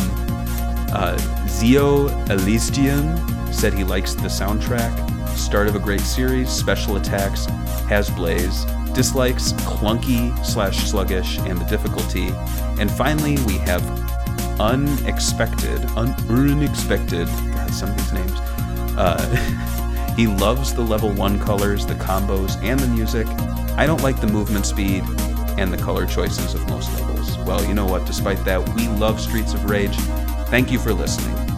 [0.94, 1.18] uh,
[1.48, 3.18] Zio Elysian
[3.52, 7.46] said he likes the soundtrack, start of a great series, special attacks,
[7.90, 8.64] has blaze,
[8.94, 12.30] dislikes clunky slash sluggish and the difficulty,
[12.80, 13.82] and finally we have
[14.60, 17.28] unexpected, un- unexpected.
[17.28, 18.32] God, some of these names.
[18.98, 19.78] Uh,
[20.22, 23.26] he loves the level one colors, the combos, and the music.
[23.76, 25.04] I don't like the movement speed
[25.58, 27.40] and the color choices of most levels.
[27.40, 28.06] Well, you know what?
[28.06, 29.96] Despite that, we love Streets of Rage.
[30.52, 31.51] Thank you for listening.